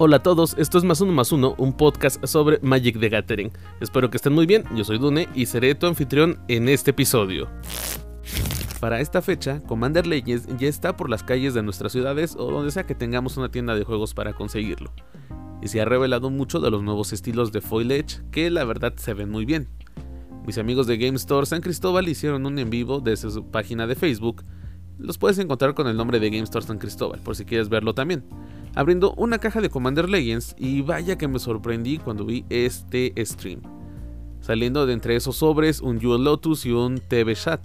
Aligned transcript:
Hola 0.00 0.18
a 0.18 0.22
todos, 0.22 0.54
esto 0.58 0.78
es 0.78 0.84
Más 0.84 1.00
Uno 1.00 1.10
Más 1.10 1.32
Uno, 1.32 1.56
un 1.58 1.72
podcast 1.72 2.24
sobre 2.24 2.60
Magic 2.62 3.00
the 3.00 3.08
Gathering. 3.08 3.50
Espero 3.80 4.10
que 4.10 4.16
estén 4.16 4.32
muy 4.32 4.46
bien, 4.46 4.62
yo 4.76 4.84
soy 4.84 4.96
Dune 4.96 5.28
y 5.34 5.46
seré 5.46 5.74
tu 5.74 5.88
anfitrión 5.88 6.38
en 6.46 6.68
este 6.68 6.92
episodio. 6.92 7.48
Para 8.78 9.00
esta 9.00 9.22
fecha, 9.22 9.60
Commander 9.64 10.06
Legends 10.06 10.46
ya 10.56 10.68
está 10.68 10.96
por 10.96 11.10
las 11.10 11.24
calles 11.24 11.52
de 11.52 11.64
nuestras 11.64 11.90
ciudades 11.90 12.36
o 12.38 12.48
donde 12.48 12.70
sea 12.70 12.86
que 12.86 12.94
tengamos 12.94 13.36
una 13.38 13.50
tienda 13.50 13.74
de 13.74 13.82
juegos 13.82 14.14
para 14.14 14.34
conseguirlo. 14.34 14.92
Y 15.62 15.66
se 15.66 15.80
ha 15.80 15.84
revelado 15.84 16.30
mucho 16.30 16.60
de 16.60 16.70
los 16.70 16.84
nuevos 16.84 17.12
estilos 17.12 17.50
de 17.50 17.60
Foil 17.60 17.90
Edge 17.90 18.20
que 18.30 18.50
la 18.50 18.62
verdad 18.62 18.94
se 18.98 19.14
ven 19.14 19.30
muy 19.30 19.46
bien. 19.46 19.66
Mis 20.46 20.58
amigos 20.58 20.86
de 20.86 20.96
Game 20.96 21.16
Store 21.16 21.44
San 21.44 21.60
Cristóbal 21.60 22.06
hicieron 22.08 22.46
un 22.46 22.56
en 22.60 22.70
vivo 22.70 23.00
desde 23.00 23.32
su 23.32 23.50
página 23.50 23.88
de 23.88 23.96
Facebook. 23.96 24.44
Los 24.98 25.18
puedes 25.18 25.38
encontrar 25.38 25.74
con 25.74 25.86
el 25.86 25.96
nombre 25.96 26.20
de 26.20 26.30
Game 26.30 26.44
Store 26.44 26.66
San 26.66 26.78
Cristóbal 26.78 27.20
por 27.20 27.36
si 27.36 27.44
quieres 27.44 27.68
verlo 27.68 27.94
también 27.94 28.24
abriendo 28.78 29.12
una 29.14 29.38
caja 29.38 29.60
de 29.60 29.70
Commander 29.70 30.08
Legends 30.08 30.54
y 30.56 30.82
vaya 30.82 31.18
que 31.18 31.26
me 31.26 31.40
sorprendí 31.40 31.98
cuando 31.98 32.24
vi 32.24 32.44
este 32.48 33.12
stream. 33.24 33.60
Saliendo 34.40 34.86
de 34.86 34.92
entre 34.92 35.16
esos 35.16 35.36
sobres 35.36 35.80
un 35.80 36.00
Jewel 36.00 36.22
Lotus 36.22 36.64
y 36.64 36.70
un 36.70 36.98
TV 36.98 37.34
Chat. 37.34 37.60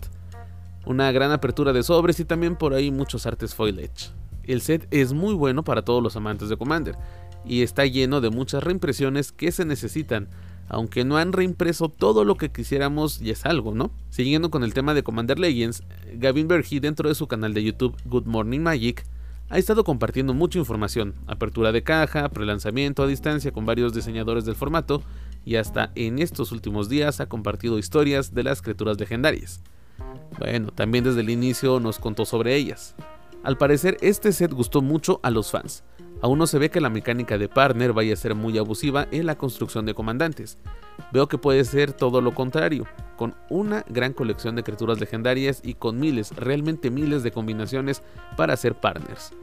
Una 0.87 1.11
gran 1.11 1.31
apertura 1.31 1.71
de 1.71 1.83
sobres 1.83 2.19
y 2.19 2.25
también 2.25 2.55
por 2.55 2.73
ahí 2.73 2.91
muchos 2.91 3.27
artes 3.27 3.53
foliage. 3.53 4.09
El 4.43 4.61
set 4.61 4.87
es 4.89 5.13
muy 5.13 5.35
bueno 5.35 5.63
para 5.63 5.83
todos 5.83 6.01
los 6.01 6.15
amantes 6.15 6.49
de 6.49 6.57
Commander 6.57 6.97
y 7.45 7.61
está 7.61 7.85
lleno 7.85 8.19
de 8.19 8.31
muchas 8.31 8.63
reimpresiones 8.63 9.31
que 9.31 9.51
se 9.51 9.65
necesitan, 9.65 10.29
aunque 10.67 11.05
no 11.05 11.17
han 11.17 11.33
reimpreso 11.33 11.89
todo 11.89 12.25
lo 12.25 12.35
que 12.35 12.51
quisiéramos 12.51 13.21
y 13.21 13.29
es 13.29 13.45
algo, 13.45 13.73
¿no? 13.73 13.91
Siguiendo 14.09 14.49
con 14.49 14.63
el 14.63 14.73
tema 14.73 14.93
de 14.93 15.03
Commander 15.03 15.39
Legends, 15.39 15.83
Gavin 16.15 16.47
Berge 16.47 16.79
dentro 16.79 17.09
de 17.09 17.15
su 17.15 17.27
canal 17.27 17.53
de 17.53 17.63
YouTube 17.63 17.95
Good 18.05 18.25
Morning 18.25 18.59
Magic 18.59 19.05
ha 19.49 19.57
estado 19.57 19.83
compartiendo 19.83 20.33
mucha 20.33 20.57
información, 20.57 21.13
apertura 21.27 21.71
de 21.71 21.83
caja, 21.83 22.29
prelanzamiento 22.29 23.03
a 23.03 23.07
distancia 23.07 23.51
con 23.51 23.65
varios 23.65 23.93
diseñadores 23.93 24.45
del 24.45 24.55
formato 24.55 25.03
y 25.45 25.57
hasta 25.57 25.91
en 25.95 26.19
estos 26.19 26.51
últimos 26.51 26.89
días 26.89 27.19
ha 27.19 27.27
compartido 27.27 27.77
historias 27.77 28.33
de 28.33 28.43
las 28.43 28.61
criaturas 28.61 28.99
legendarias. 28.99 29.61
Bueno, 30.39 30.71
también 30.71 31.03
desde 31.03 31.21
el 31.21 31.29
inicio 31.29 31.79
nos 31.79 31.99
contó 31.99 32.25
sobre 32.25 32.55
ellas. 32.55 32.95
Al 33.43 33.57
parecer 33.57 33.97
este 34.01 34.31
set 34.31 34.51
gustó 34.51 34.81
mucho 34.81 35.19
a 35.21 35.29
los 35.29 35.51
fans. 35.51 35.83
Aún 36.23 36.39
no 36.39 36.47
se 36.47 36.57
ve 36.57 36.69
que 36.69 36.79
la 36.79 36.89
mecánica 36.89 37.37
de 37.37 37.49
partner 37.49 37.91
vaya 37.91 38.13
a 38.13 38.15
ser 38.15 38.33
muy 38.33 38.57
abusiva 38.57 39.09
en 39.11 39.25
la 39.25 39.37
construcción 39.37 39.85
de 39.85 39.93
comandantes. 39.93 40.57
Veo 41.11 41.27
que 41.27 41.37
puede 41.37 41.65
ser 41.65 41.91
todo 41.91 42.21
lo 42.21 42.33
contrario, 42.33 42.85
con 43.17 43.35
una 43.49 43.83
gran 43.89 44.13
colección 44.13 44.55
de 44.55 44.63
criaturas 44.63 45.01
legendarias 45.01 45.59
y 45.65 45.73
con 45.73 45.99
miles, 45.99 46.33
realmente 46.37 46.89
miles 46.91 47.23
de 47.23 47.31
combinaciones 47.31 48.03
para 48.37 48.53
hacer 48.53 48.73
partners. 48.73 49.33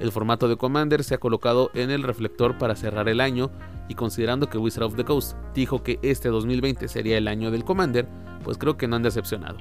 El 0.00 0.10
formato 0.10 0.48
de 0.48 0.56
Commander 0.56 1.04
se 1.04 1.16
ha 1.16 1.18
colocado 1.18 1.70
en 1.74 1.90
el 1.90 2.02
reflector 2.02 2.56
para 2.56 2.76
cerrar 2.76 3.10
el 3.10 3.20
año 3.20 3.50
y 3.90 3.94
considerando 3.94 4.48
que 4.48 4.56
Wizard 4.56 4.84
of 4.84 4.96
the 4.96 5.04
Coast 5.04 5.36
dijo 5.54 5.82
que 5.82 5.98
este 6.00 6.30
2020 6.30 6.88
sería 6.88 7.18
el 7.18 7.28
año 7.28 7.50
del 7.50 7.64
Commander, 7.64 8.08
pues 8.42 8.56
creo 8.56 8.78
que 8.78 8.88
no 8.88 8.96
han 8.96 9.02
decepcionado. 9.02 9.58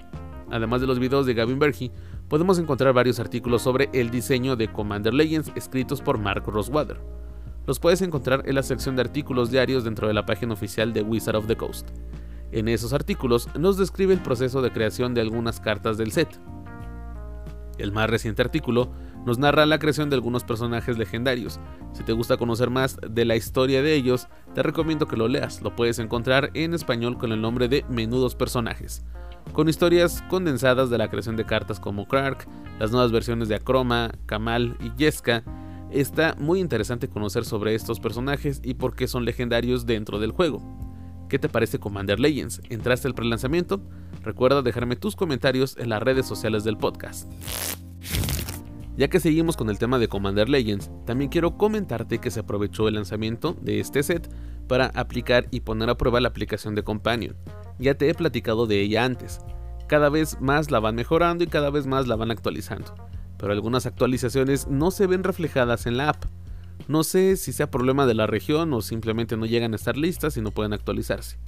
Además 0.49 0.79
de 0.79 0.87
los 0.87 0.99
videos 0.99 1.25
de 1.25 1.33
Gavin 1.33 1.59
Berge, 1.59 1.91
podemos 2.31 2.57
encontrar 2.59 2.93
varios 2.93 3.19
artículos 3.19 3.61
sobre 3.61 3.89
el 3.91 4.09
diseño 4.09 4.55
de 4.55 4.71
Commander 4.71 5.13
Legends 5.13 5.51
escritos 5.53 5.99
por 5.99 6.17
Mark 6.17 6.45
Rosewater. 6.47 6.97
Los 7.67 7.77
puedes 7.77 8.01
encontrar 8.01 8.43
en 8.45 8.55
la 8.55 8.63
sección 8.63 8.95
de 8.95 9.01
artículos 9.01 9.51
diarios 9.51 9.83
dentro 9.83 10.07
de 10.07 10.13
la 10.13 10.25
página 10.25 10.53
oficial 10.53 10.93
de 10.93 11.01
Wizard 11.01 11.35
of 11.35 11.47
the 11.47 11.57
Coast. 11.57 11.89
En 12.53 12.69
esos 12.69 12.93
artículos 12.93 13.49
nos 13.59 13.75
describe 13.75 14.13
el 14.13 14.21
proceso 14.21 14.61
de 14.61 14.71
creación 14.71 15.13
de 15.13 15.19
algunas 15.19 15.59
cartas 15.59 15.97
del 15.97 16.13
set. 16.13 16.29
El 17.77 17.91
más 17.91 18.09
reciente 18.09 18.41
artículo 18.41 18.93
nos 19.25 19.37
narra 19.37 19.65
la 19.65 19.79
creación 19.79 20.09
de 20.09 20.15
algunos 20.15 20.45
personajes 20.45 20.97
legendarios. 20.97 21.59
Si 21.91 22.03
te 22.03 22.13
gusta 22.13 22.37
conocer 22.37 22.69
más 22.69 22.97
de 23.09 23.25
la 23.25 23.35
historia 23.35 23.81
de 23.81 23.93
ellos, 23.93 24.29
te 24.55 24.63
recomiendo 24.63 25.05
que 25.05 25.17
lo 25.17 25.27
leas. 25.27 25.61
Lo 25.61 25.75
puedes 25.75 25.99
encontrar 25.99 26.49
en 26.53 26.73
español 26.75 27.17
con 27.17 27.33
el 27.33 27.41
nombre 27.41 27.67
de 27.67 27.83
Menudos 27.89 28.35
Personajes, 28.35 29.03
con 29.53 29.69
historias 29.69 30.23
condensadas 30.29 30.89
de 30.89 30.97
la 30.97 31.09
creación 31.09 31.35
de 31.35 31.45
cartas 31.45 31.79
como 31.79 32.07
Clark, 32.07 32.47
las 32.79 32.91
nuevas 32.91 33.11
versiones 33.11 33.47
de 33.47 33.55
Akroma, 33.55 34.11
Kamal 34.25 34.77
y 34.79 34.91
Jeska. 34.97 35.43
Está 35.91 36.35
muy 36.39 36.59
interesante 36.59 37.09
conocer 37.09 37.43
sobre 37.45 37.75
estos 37.75 37.99
personajes 37.99 38.61
y 38.63 38.75
por 38.75 38.95
qué 38.95 39.07
son 39.07 39.25
legendarios 39.25 39.85
dentro 39.85 40.19
del 40.19 40.31
juego. 40.31 40.61
¿Qué 41.29 41.39
te 41.39 41.49
parece 41.49 41.79
Commander 41.79 42.19
Legends? 42.19 42.61
¿Entraste 42.69 43.07
al 43.07 43.13
prelanzamiento? 43.13 43.81
Recuerda 44.23 44.61
dejarme 44.61 44.95
tus 44.95 45.15
comentarios 45.15 45.77
en 45.77 45.89
las 45.89 46.03
redes 46.03 46.25
sociales 46.25 46.63
del 46.63 46.77
podcast. 46.77 47.31
Ya 49.01 49.07
que 49.07 49.19
seguimos 49.19 49.57
con 49.57 49.71
el 49.71 49.79
tema 49.79 49.97
de 49.97 50.07
Commander 50.07 50.47
Legends, 50.47 50.91
también 51.07 51.31
quiero 51.31 51.57
comentarte 51.57 52.19
que 52.19 52.29
se 52.29 52.41
aprovechó 52.41 52.87
el 52.87 52.93
lanzamiento 52.93 53.57
de 53.59 53.79
este 53.79 54.03
set 54.03 54.29
para 54.67 54.91
aplicar 54.93 55.47
y 55.49 55.61
poner 55.61 55.89
a 55.89 55.97
prueba 55.97 56.21
la 56.21 56.27
aplicación 56.27 56.75
de 56.75 56.83
Companion. 56.83 57.35
Ya 57.79 57.95
te 57.95 58.07
he 58.07 58.13
platicado 58.13 58.67
de 58.67 58.79
ella 58.79 59.03
antes. 59.03 59.39
Cada 59.87 60.09
vez 60.09 60.39
más 60.39 60.69
la 60.69 60.79
van 60.79 60.93
mejorando 60.93 61.43
y 61.43 61.47
cada 61.47 61.71
vez 61.71 61.87
más 61.87 62.05
la 62.05 62.15
van 62.15 62.29
actualizando. 62.29 62.93
Pero 63.39 63.53
algunas 63.53 63.87
actualizaciones 63.87 64.67
no 64.67 64.91
se 64.91 65.07
ven 65.07 65.23
reflejadas 65.23 65.87
en 65.87 65.97
la 65.97 66.09
app. 66.09 66.25
No 66.87 67.03
sé 67.03 67.37
si 67.37 67.53
sea 67.53 67.71
problema 67.71 68.05
de 68.05 68.13
la 68.13 68.27
región 68.27 68.71
o 68.71 68.83
simplemente 68.83 69.35
no 69.35 69.47
llegan 69.47 69.73
a 69.73 69.77
estar 69.77 69.97
listas 69.97 70.37
y 70.37 70.41
no 70.41 70.51
pueden 70.51 70.73
actualizarse. 70.73 71.39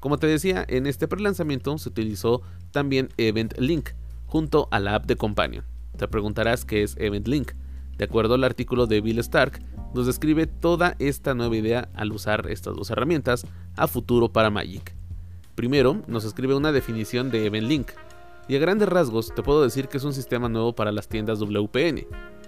Como 0.00 0.18
te 0.18 0.26
decía, 0.26 0.64
en 0.66 0.88
este 0.88 1.06
prelanzamiento 1.06 1.78
se 1.78 1.90
utilizó 1.90 2.42
también 2.72 3.10
Event 3.18 3.56
Link 3.56 3.90
junto 4.26 4.66
a 4.72 4.80
la 4.80 4.96
app 4.96 5.06
de 5.06 5.14
Companion. 5.14 5.77
Te 5.98 6.06
preguntarás 6.06 6.64
qué 6.64 6.84
es 6.84 6.96
Event 6.96 7.26
Link. 7.26 7.52
De 7.98 8.04
acuerdo 8.04 8.34
al 8.34 8.44
artículo 8.44 8.86
de 8.86 9.00
Bill 9.00 9.18
Stark, 9.18 9.60
nos 9.92 10.06
describe 10.06 10.46
toda 10.46 10.94
esta 11.00 11.34
nueva 11.34 11.56
idea 11.56 11.88
al 11.92 12.12
usar 12.12 12.48
estas 12.48 12.76
dos 12.76 12.90
herramientas 12.90 13.44
a 13.76 13.88
futuro 13.88 14.28
para 14.28 14.48
Magic. 14.48 14.94
Primero, 15.56 16.00
nos 16.06 16.24
escribe 16.24 16.54
una 16.54 16.70
definición 16.70 17.32
de 17.32 17.46
Event 17.46 17.66
Link, 17.66 17.88
y 18.46 18.54
a 18.54 18.60
grandes 18.60 18.88
rasgos 18.88 19.34
te 19.34 19.42
puedo 19.42 19.60
decir 19.60 19.88
que 19.88 19.96
es 19.96 20.04
un 20.04 20.12
sistema 20.12 20.48
nuevo 20.48 20.72
para 20.72 20.92
las 20.92 21.08
tiendas 21.08 21.40
WPN, 21.40 22.06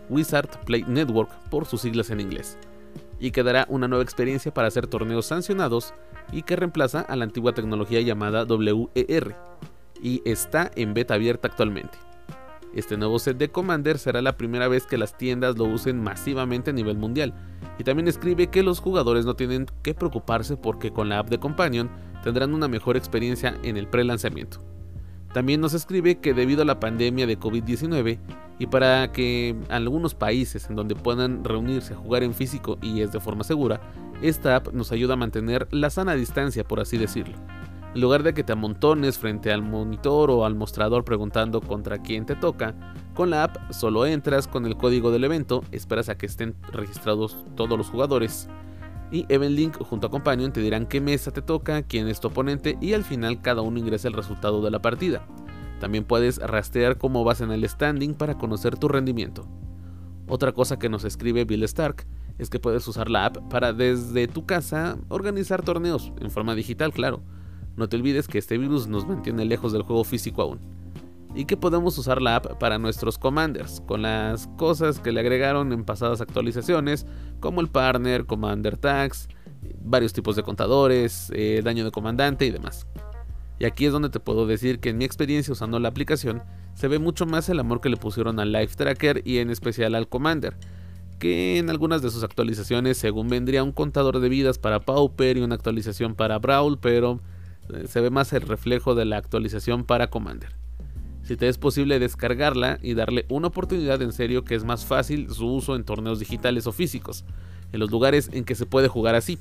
Wizard 0.08 0.64
Play 0.64 0.84
Network 0.86 1.30
por 1.50 1.66
sus 1.66 1.80
siglas 1.80 2.10
en 2.10 2.20
inglés, 2.20 2.56
y 3.18 3.32
que 3.32 3.42
dará 3.42 3.66
una 3.68 3.88
nueva 3.88 4.04
experiencia 4.04 4.54
para 4.54 4.68
hacer 4.68 4.86
torneos 4.86 5.26
sancionados 5.26 5.92
y 6.30 6.42
que 6.42 6.54
reemplaza 6.54 7.00
a 7.00 7.16
la 7.16 7.24
antigua 7.24 7.52
tecnología 7.52 8.00
llamada 8.00 8.44
WER, 8.44 9.34
y 10.00 10.22
está 10.24 10.70
en 10.76 10.94
beta 10.94 11.14
abierta 11.14 11.48
actualmente. 11.48 11.98
Este 12.74 12.96
nuevo 12.96 13.18
set 13.18 13.36
de 13.36 13.50
Commander 13.50 13.98
será 13.98 14.22
la 14.22 14.36
primera 14.36 14.68
vez 14.68 14.86
que 14.86 14.98
las 14.98 15.18
tiendas 15.18 15.58
lo 15.58 15.64
usen 15.64 16.00
masivamente 16.02 16.70
a 16.70 16.72
nivel 16.72 16.96
mundial, 16.96 17.34
y 17.78 17.84
también 17.84 18.06
escribe 18.06 18.46
que 18.46 18.62
los 18.62 18.78
jugadores 18.78 19.24
no 19.24 19.34
tienen 19.34 19.66
que 19.82 19.94
preocuparse 19.94 20.56
porque 20.56 20.92
con 20.92 21.08
la 21.08 21.18
app 21.18 21.30
de 21.30 21.38
Companion 21.38 21.90
tendrán 22.22 22.54
una 22.54 22.68
mejor 22.68 22.96
experiencia 22.96 23.56
en 23.62 23.76
el 23.76 23.88
pre-lanzamiento. 23.88 24.62
También 25.32 25.60
nos 25.60 25.74
escribe 25.74 26.18
que 26.18 26.34
debido 26.34 26.62
a 26.62 26.64
la 26.64 26.80
pandemia 26.80 27.26
de 27.26 27.38
COVID-19 27.38 28.18
y 28.58 28.66
para 28.66 29.12
que 29.12 29.56
algunos 29.68 30.14
países 30.14 30.68
en 30.68 30.76
donde 30.76 30.96
puedan 30.96 31.44
reunirse 31.44 31.94
a 31.94 31.96
jugar 31.96 32.22
en 32.22 32.34
físico 32.34 32.78
y 32.82 33.00
es 33.00 33.12
de 33.12 33.20
forma 33.20 33.44
segura, 33.44 33.80
esta 34.22 34.56
app 34.56 34.72
nos 34.72 34.92
ayuda 34.92 35.14
a 35.14 35.16
mantener 35.16 35.68
la 35.70 35.88
sana 35.90 36.14
distancia, 36.14 36.64
por 36.64 36.80
así 36.80 36.98
decirlo. 36.98 37.36
En 37.94 38.00
lugar 38.00 38.22
de 38.22 38.34
que 38.34 38.44
te 38.44 38.52
amontones 38.52 39.18
frente 39.18 39.52
al 39.52 39.62
monitor 39.62 40.30
o 40.30 40.44
al 40.44 40.54
mostrador 40.54 41.04
preguntando 41.04 41.60
contra 41.60 41.98
quién 41.98 42.24
te 42.24 42.36
toca, 42.36 42.74
con 43.14 43.30
la 43.30 43.44
app 43.44 43.72
solo 43.72 44.06
entras 44.06 44.46
con 44.46 44.64
el 44.64 44.76
código 44.76 45.10
del 45.10 45.24
evento, 45.24 45.64
esperas 45.72 46.08
a 46.08 46.16
que 46.16 46.26
estén 46.26 46.54
registrados 46.72 47.36
todos 47.56 47.76
los 47.76 47.90
jugadores 47.90 48.48
y 49.10 49.26
Event 49.28 49.56
Link 49.56 49.76
junto 49.82 50.06
a 50.06 50.10
Companion 50.10 50.52
te 50.52 50.60
dirán 50.60 50.86
qué 50.86 51.00
mesa 51.00 51.32
te 51.32 51.42
toca, 51.42 51.82
quién 51.82 52.08
es 52.08 52.20
tu 52.20 52.28
oponente 52.28 52.78
y 52.80 52.92
al 52.92 53.04
final 53.04 53.42
cada 53.42 53.62
uno 53.62 53.78
ingresa 53.78 54.08
el 54.08 54.14
resultado 54.14 54.62
de 54.62 54.70
la 54.70 54.80
partida. 54.80 55.26
También 55.80 56.04
puedes 56.04 56.38
rastrear 56.38 56.98
cómo 56.98 57.24
vas 57.24 57.40
en 57.40 57.50
el 57.50 57.68
standing 57.68 58.14
para 58.14 58.38
conocer 58.38 58.78
tu 58.78 58.88
rendimiento. 58.88 59.48
Otra 60.28 60.52
cosa 60.52 60.78
que 60.78 60.88
nos 60.88 61.04
escribe 61.04 61.44
Bill 61.44 61.64
Stark 61.64 62.06
es 62.38 62.50
que 62.50 62.60
puedes 62.60 62.86
usar 62.86 63.10
la 63.10 63.26
app 63.26 63.38
para 63.50 63.72
desde 63.72 64.28
tu 64.28 64.46
casa 64.46 64.96
organizar 65.08 65.62
torneos, 65.62 66.12
en 66.20 66.30
forma 66.30 66.54
digital 66.54 66.92
claro, 66.92 67.22
no 67.76 67.88
te 67.88 67.96
olvides 67.96 68.28
que 68.28 68.38
este 68.38 68.58
virus 68.58 68.86
nos 68.88 69.06
mantiene 69.06 69.44
lejos 69.44 69.72
del 69.72 69.82
juego 69.82 70.04
físico 70.04 70.42
aún. 70.42 70.60
Y 71.34 71.44
que 71.44 71.56
podemos 71.56 71.96
usar 71.96 72.20
la 72.20 72.36
app 72.36 72.58
para 72.58 72.78
nuestros 72.78 73.16
commanders, 73.16 73.80
con 73.86 74.02
las 74.02 74.48
cosas 74.56 74.98
que 74.98 75.12
le 75.12 75.20
agregaron 75.20 75.72
en 75.72 75.84
pasadas 75.84 76.20
actualizaciones, 76.20 77.06
como 77.38 77.60
el 77.60 77.68
partner, 77.68 78.26
commander 78.26 78.76
tags, 78.76 79.28
varios 79.82 80.12
tipos 80.12 80.36
de 80.36 80.42
contadores, 80.42 81.30
eh, 81.34 81.60
daño 81.62 81.84
de 81.84 81.90
comandante 81.90 82.46
y 82.46 82.50
demás. 82.50 82.86
Y 83.60 83.66
aquí 83.66 83.84
es 83.84 83.92
donde 83.92 84.08
te 84.08 84.20
puedo 84.20 84.46
decir 84.46 84.80
que 84.80 84.88
en 84.88 84.98
mi 84.98 85.04
experiencia 85.04 85.52
usando 85.52 85.78
la 85.78 85.88
aplicación 85.88 86.42
se 86.74 86.88
ve 86.88 86.98
mucho 86.98 87.26
más 87.26 87.48
el 87.50 87.60
amor 87.60 87.82
que 87.82 87.90
le 87.90 87.98
pusieron 87.98 88.40
al 88.40 88.52
Life 88.52 88.74
Tracker 88.74 89.22
y 89.24 89.38
en 89.38 89.50
especial 89.50 89.94
al 89.94 90.08
Commander, 90.08 90.56
que 91.18 91.58
en 91.58 91.68
algunas 91.68 92.00
de 92.00 92.10
sus 92.10 92.24
actualizaciones 92.24 92.96
según 92.96 93.28
vendría 93.28 93.62
un 93.62 93.72
contador 93.72 94.18
de 94.20 94.30
vidas 94.30 94.58
para 94.58 94.80
Pauper 94.80 95.36
y 95.36 95.42
una 95.42 95.56
actualización 95.56 96.14
para 96.14 96.38
Brawl, 96.38 96.78
pero 96.78 97.20
se 97.86 98.00
ve 98.00 98.10
más 98.10 98.32
el 98.32 98.42
reflejo 98.42 98.94
de 98.94 99.04
la 99.04 99.16
actualización 99.16 99.84
para 99.84 100.08
Commander. 100.08 100.54
Si 101.22 101.36
te 101.36 101.48
es 101.48 101.58
posible 101.58 101.98
descargarla 101.98 102.78
y 102.82 102.94
darle 102.94 103.26
una 103.28 103.48
oportunidad 103.48 104.02
en 104.02 104.12
serio 104.12 104.44
que 104.44 104.54
es 104.54 104.64
más 104.64 104.84
fácil 104.84 105.30
su 105.30 105.46
uso 105.46 105.76
en 105.76 105.84
torneos 105.84 106.18
digitales 106.18 106.66
o 106.66 106.72
físicos. 106.72 107.24
en 107.72 107.78
los 107.78 107.92
lugares 107.92 108.30
en 108.32 108.44
que 108.44 108.56
se 108.56 108.66
puede 108.66 108.88
jugar 108.88 109.14
así. 109.14 109.38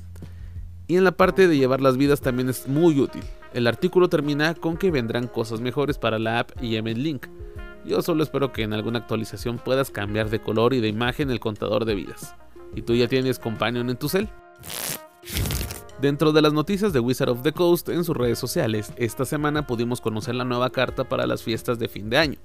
Y 0.86 0.96
en 0.96 1.02
la 1.02 1.10
parte 1.10 1.48
de 1.48 1.56
llevar 1.56 1.80
las 1.80 1.96
vidas 1.96 2.20
también 2.20 2.48
es 2.48 2.68
muy 2.68 3.00
útil. 3.00 3.22
El 3.52 3.66
artículo 3.66 4.08
termina 4.08 4.54
con 4.54 4.76
que 4.76 4.92
vendrán 4.92 5.26
cosas 5.26 5.60
mejores 5.60 5.98
para 5.98 6.20
la 6.20 6.38
app 6.38 6.50
y 6.62 6.80
Link. 6.80 7.26
Yo 7.84 8.02
solo 8.02 8.22
espero 8.22 8.52
que 8.52 8.62
en 8.62 8.72
alguna 8.72 9.00
actualización 9.00 9.58
puedas 9.58 9.90
cambiar 9.90 10.30
de 10.30 10.40
color 10.40 10.74
y 10.74 10.80
de 10.80 10.86
imagen 10.86 11.30
el 11.30 11.40
contador 11.40 11.86
de 11.86 11.96
vidas. 11.96 12.36
¿Y 12.76 12.82
tú 12.82 12.94
ya 12.94 13.08
tienes 13.08 13.40
Companion 13.40 13.90
en 13.90 13.96
tu 13.96 14.08
cel? 14.08 14.28
Dentro 16.00 16.32
de 16.32 16.40
las 16.40 16.54
noticias 16.54 16.94
de 16.94 17.00
Wizard 17.00 17.28
of 17.28 17.42
the 17.42 17.52
Coast 17.52 17.90
en 17.90 18.04
sus 18.04 18.16
redes 18.16 18.38
sociales, 18.38 18.90
esta 18.96 19.26
semana 19.26 19.66
pudimos 19.66 20.00
conocer 20.00 20.34
la 20.34 20.44
nueva 20.44 20.70
carta 20.70 21.04
para 21.04 21.26
las 21.26 21.42
fiestas 21.42 21.78
de 21.78 21.88
fin 21.88 22.08
de 22.08 22.16
año. 22.16 22.38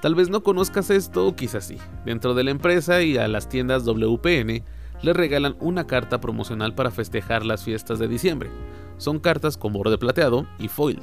Tal 0.00 0.14
vez 0.14 0.30
no 0.30 0.42
conozcas 0.42 0.88
esto 0.88 1.36
quizás 1.36 1.66
sí. 1.66 1.76
Dentro 2.06 2.32
de 2.32 2.44
la 2.44 2.50
empresa 2.50 3.02
y 3.02 3.18
a 3.18 3.28
las 3.28 3.50
tiendas 3.50 3.84
WPN 3.84 4.64
le 5.02 5.12
regalan 5.12 5.54
una 5.60 5.86
carta 5.86 6.18
promocional 6.18 6.74
para 6.74 6.90
festejar 6.90 7.44
las 7.44 7.62
fiestas 7.62 7.98
de 7.98 8.08
diciembre. 8.08 8.50
Son 8.96 9.20
cartas 9.20 9.58
con 9.58 9.74
borde 9.74 9.98
plateado 9.98 10.46
y 10.58 10.68
foil. 10.68 11.00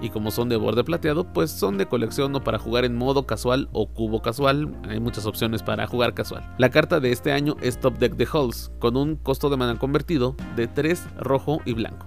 Y 0.00 0.10
como 0.10 0.30
son 0.30 0.48
de 0.48 0.56
borde 0.56 0.84
plateado, 0.84 1.32
pues 1.32 1.50
son 1.50 1.76
de 1.76 1.86
colección 1.86 2.34
o 2.34 2.42
para 2.42 2.58
jugar 2.58 2.84
en 2.84 2.96
modo 2.96 3.26
casual 3.26 3.68
o 3.72 3.92
cubo 3.92 4.22
casual. 4.22 4.74
Hay 4.88 4.98
muchas 5.00 5.26
opciones 5.26 5.62
para 5.62 5.86
jugar 5.86 6.14
casual. 6.14 6.54
La 6.58 6.70
carta 6.70 7.00
de 7.00 7.12
este 7.12 7.32
año 7.32 7.56
es 7.60 7.78
Top 7.78 7.98
Deck 7.98 8.16
de 8.16 8.26
Halls, 8.32 8.72
con 8.78 8.96
un 8.96 9.16
costo 9.16 9.50
de 9.50 9.56
mana 9.56 9.78
convertido 9.78 10.36
de 10.56 10.66
3 10.66 11.06
rojo 11.18 11.60
y 11.66 11.74
blanco. 11.74 12.06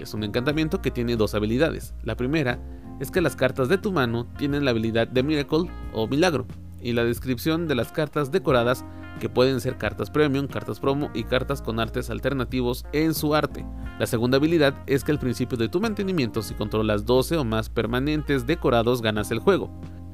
Es 0.00 0.14
un 0.14 0.24
encantamiento 0.24 0.80
que 0.80 0.90
tiene 0.90 1.16
dos 1.16 1.34
habilidades. 1.34 1.94
La 2.02 2.16
primera 2.16 2.58
es 3.00 3.10
que 3.10 3.20
las 3.20 3.36
cartas 3.36 3.68
de 3.68 3.78
tu 3.78 3.92
mano 3.92 4.26
tienen 4.38 4.64
la 4.64 4.70
habilidad 4.70 5.08
de 5.08 5.22
Miracle 5.22 5.70
o 5.92 6.06
Milagro, 6.06 6.46
y 6.84 6.92
la 6.92 7.04
descripción 7.04 7.66
de 7.66 7.74
las 7.74 7.90
cartas 7.90 8.30
decoradas 8.30 8.84
que 9.20 9.28
pueden 9.28 9.60
ser 9.60 9.76
cartas 9.76 10.10
premium, 10.10 10.46
cartas 10.46 10.80
promo 10.80 11.10
y 11.14 11.24
cartas 11.24 11.62
con 11.62 11.80
artes 11.80 12.10
alternativos 12.10 12.84
en 12.92 13.14
su 13.14 13.34
arte. 13.34 13.64
La 13.98 14.06
segunda 14.06 14.38
habilidad 14.38 14.74
es 14.86 15.04
que 15.04 15.12
al 15.12 15.18
principio 15.18 15.56
de 15.56 15.68
tu 15.68 15.80
mantenimiento 15.80 16.42
si 16.42 16.54
controlas 16.54 17.04
12 17.06 17.36
o 17.36 17.44
más 17.44 17.68
permanentes 17.68 18.46
decorados 18.46 19.02
ganas 19.02 19.30
el 19.30 19.38
juego. 19.38 19.70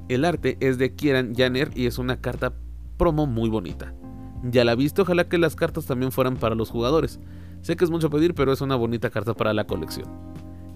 El 0.08 0.24
arte 0.24 0.56
es 0.60 0.78
de 0.78 0.94
Kieran 0.94 1.34
Janner 1.34 1.70
y 1.74 1.86
es 1.86 1.98
una 1.98 2.20
carta 2.20 2.52
promo 2.96 3.26
muy 3.26 3.48
bonita. 3.48 3.94
Ya 4.42 4.64
la 4.64 4.74
viste, 4.74 5.02
ojalá 5.02 5.28
que 5.28 5.38
las 5.38 5.56
cartas 5.56 5.86
también 5.86 6.12
fueran 6.12 6.36
para 6.36 6.54
los 6.54 6.70
jugadores. 6.70 7.20
Sé 7.62 7.76
que 7.76 7.84
es 7.84 7.90
mucho 7.90 8.10
pedir, 8.10 8.34
pero 8.34 8.52
es 8.52 8.60
una 8.60 8.76
bonita 8.76 9.10
carta 9.10 9.34
para 9.34 9.54
la 9.54 9.66
colección. 9.66 10.08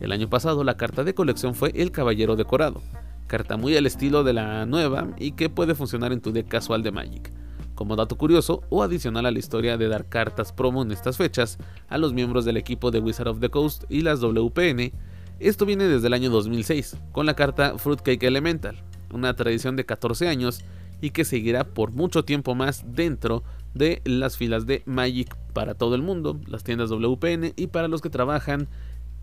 El 0.00 0.12
año 0.12 0.29
pasado 0.29 0.65
la 0.65 0.77
carta 0.77 1.03
de 1.03 1.15
colección 1.15 1.55
fue 1.55 1.73
el 1.75 1.91
Caballero 1.91 2.37
Decorado 2.37 2.82
carta 3.27 3.56
muy 3.56 3.77
al 3.77 3.87
estilo 3.87 4.25
de 4.25 4.32
la 4.32 4.67
nueva 4.67 5.09
y 5.19 5.32
que 5.32 5.49
puede 5.49 5.75
funcionar 5.75 6.12
en 6.12 6.20
tu 6.20 6.32
deck 6.32 6.49
casual 6.49 6.82
de 6.82 6.93
Magic. 6.93 7.32
Como 7.75 7.97
dato 7.97 8.17
curioso 8.17 8.62
o 8.71 8.82
adicional 8.82 9.26
a 9.26 9.31
la 9.31 9.38
historia 9.38 9.76
de 9.76 9.88
dar 9.88 10.09
cartas 10.09 10.53
promo 10.53 10.82
en 10.82 10.93
estas 10.93 11.17
fechas 11.17 11.59
a 11.88 11.99
los 11.99 12.12
miembros 12.12 12.44
del 12.44 12.56
equipo 12.56 12.91
de 12.91 13.00
Wizard 13.00 13.29
of 13.29 13.41
the 13.41 13.49
Coast 13.49 13.85
y 13.88 14.03
las 14.03 14.21
WPN, 14.21 14.93
esto 15.41 15.67
viene 15.67 15.85
desde 15.85 16.06
el 16.06 16.15
año 16.15 16.31
2006 16.31 16.97
con 17.12 17.26
la 17.26 17.35
carta 17.35 17.76
Fruitcake 17.79 18.23
Elemental, 18.23 18.82
una 19.12 19.35
tradición 19.35 19.76
de 19.76 19.85
14 19.85 20.29
años 20.29 20.65
y 21.00 21.11
que 21.11 21.25
seguirá 21.25 21.65
por 21.65 21.93
mucho 21.93 22.25
tiempo 22.25 22.55
más 22.55 22.85
dentro 22.87 23.43
de 23.75 24.00
las 24.05 24.37
filas 24.37 24.67
de 24.67 24.82
Magic 24.87 25.37
para 25.53 25.75
todo 25.75 25.94
el 25.94 26.03
mundo, 26.03 26.41
las 26.47 26.62
tiendas 26.65 26.91
WPN 26.91 27.53
y 27.56 27.67
para 27.67 27.88
los 27.88 28.00
que 28.00 28.11
trabajan 28.11 28.69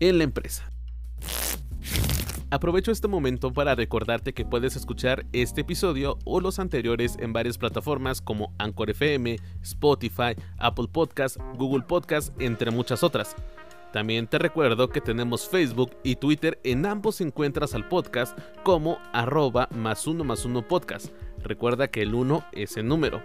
en 0.00 0.18
la 0.18 0.24
empresa. 0.24 0.71
Aprovecho 2.52 2.92
este 2.92 3.08
momento 3.08 3.50
para 3.50 3.74
recordarte 3.74 4.34
que 4.34 4.44
puedes 4.44 4.76
escuchar 4.76 5.24
este 5.32 5.62
episodio 5.62 6.18
o 6.26 6.38
los 6.38 6.58
anteriores 6.58 7.16
en 7.18 7.32
varias 7.32 7.56
plataformas 7.56 8.20
como 8.20 8.52
Anchor 8.58 8.90
FM, 8.90 9.38
Spotify, 9.62 10.34
Apple 10.58 10.88
Podcast, 10.92 11.38
Google 11.56 11.84
Podcast, 11.88 12.38
entre 12.42 12.70
muchas 12.70 13.02
otras. 13.02 13.34
También 13.90 14.26
te 14.26 14.38
recuerdo 14.38 14.90
que 14.90 15.00
tenemos 15.00 15.48
Facebook 15.48 15.92
y 16.02 16.16
Twitter, 16.16 16.60
en 16.62 16.84
ambos 16.84 17.22
encuentras 17.22 17.74
al 17.74 17.88
podcast 17.88 18.38
como 18.62 18.98
arroba 19.14 19.70
más 19.74 20.06
uno 20.06 20.22
más 20.22 20.44
uno 20.44 20.68
podcast. 20.68 21.06
Recuerda 21.38 21.88
que 21.88 22.02
el 22.02 22.14
1 22.14 22.44
es 22.52 22.76
el 22.76 22.86
número. 22.86 23.22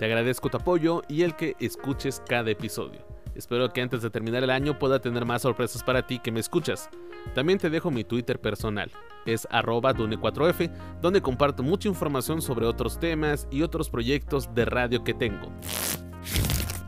Te 0.00 0.06
agradezco 0.06 0.50
tu 0.50 0.56
apoyo 0.56 1.02
y 1.08 1.22
el 1.22 1.36
que 1.36 1.54
escuches 1.60 2.20
cada 2.26 2.50
episodio. 2.50 3.13
Espero 3.34 3.72
que 3.72 3.82
antes 3.82 4.02
de 4.02 4.10
terminar 4.10 4.44
el 4.44 4.50
año 4.50 4.78
pueda 4.78 5.00
tener 5.00 5.24
más 5.24 5.42
sorpresas 5.42 5.82
para 5.82 6.06
ti 6.06 6.18
que 6.18 6.30
me 6.30 6.40
escuchas. 6.40 6.88
También 7.34 7.58
te 7.58 7.70
dejo 7.70 7.90
mi 7.90 8.04
Twitter 8.04 8.40
personal, 8.40 8.90
es 9.26 9.48
arroba 9.50 9.94
dune4f, 9.94 10.70
donde 11.00 11.22
comparto 11.22 11.62
mucha 11.62 11.88
información 11.88 12.42
sobre 12.42 12.66
otros 12.66 13.00
temas 13.00 13.48
y 13.50 13.62
otros 13.62 13.90
proyectos 13.90 14.54
de 14.54 14.64
radio 14.64 15.02
que 15.02 15.14
tengo. 15.14 15.50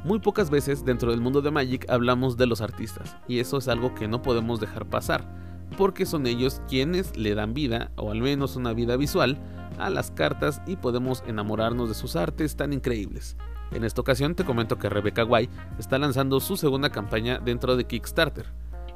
Muy 0.04 0.20
pocas 0.20 0.50
veces 0.50 0.84
dentro 0.84 1.10
del 1.10 1.20
mundo 1.20 1.42
de 1.42 1.50
Magic 1.50 1.90
hablamos 1.90 2.36
de 2.36 2.46
los 2.46 2.60
artistas, 2.60 3.16
y 3.26 3.40
eso 3.40 3.58
es 3.58 3.66
algo 3.66 3.94
que 3.94 4.06
no 4.06 4.22
podemos 4.22 4.60
dejar 4.60 4.86
pasar, 4.86 5.28
porque 5.76 6.06
son 6.06 6.26
ellos 6.26 6.62
quienes 6.68 7.16
le 7.16 7.34
dan 7.34 7.54
vida, 7.54 7.90
o 7.96 8.12
al 8.12 8.20
menos 8.20 8.54
una 8.54 8.72
vida 8.72 8.96
visual, 8.96 9.36
a 9.78 9.90
las 9.90 10.10
cartas 10.12 10.62
y 10.66 10.76
podemos 10.76 11.24
enamorarnos 11.26 11.88
de 11.88 11.94
sus 11.94 12.14
artes 12.14 12.56
tan 12.56 12.72
increíbles. 12.72 13.36
En 13.72 13.84
esta 13.84 14.00
ocasión 14.00 14.34
te 14.34 14.44
comento 14.44 14.78
que 14.78 14.88
Rebecca 14.88 15.24
White 15.24 15.52
está 15.78 15.98
lanzando 15.98 16.40
su 16.40 16.56
segunda 16.56 16.90
campaña 16.90 17.38
dentro 17.38 17.76
de 17.76 17.84
Kickstarter. 17.84 18.46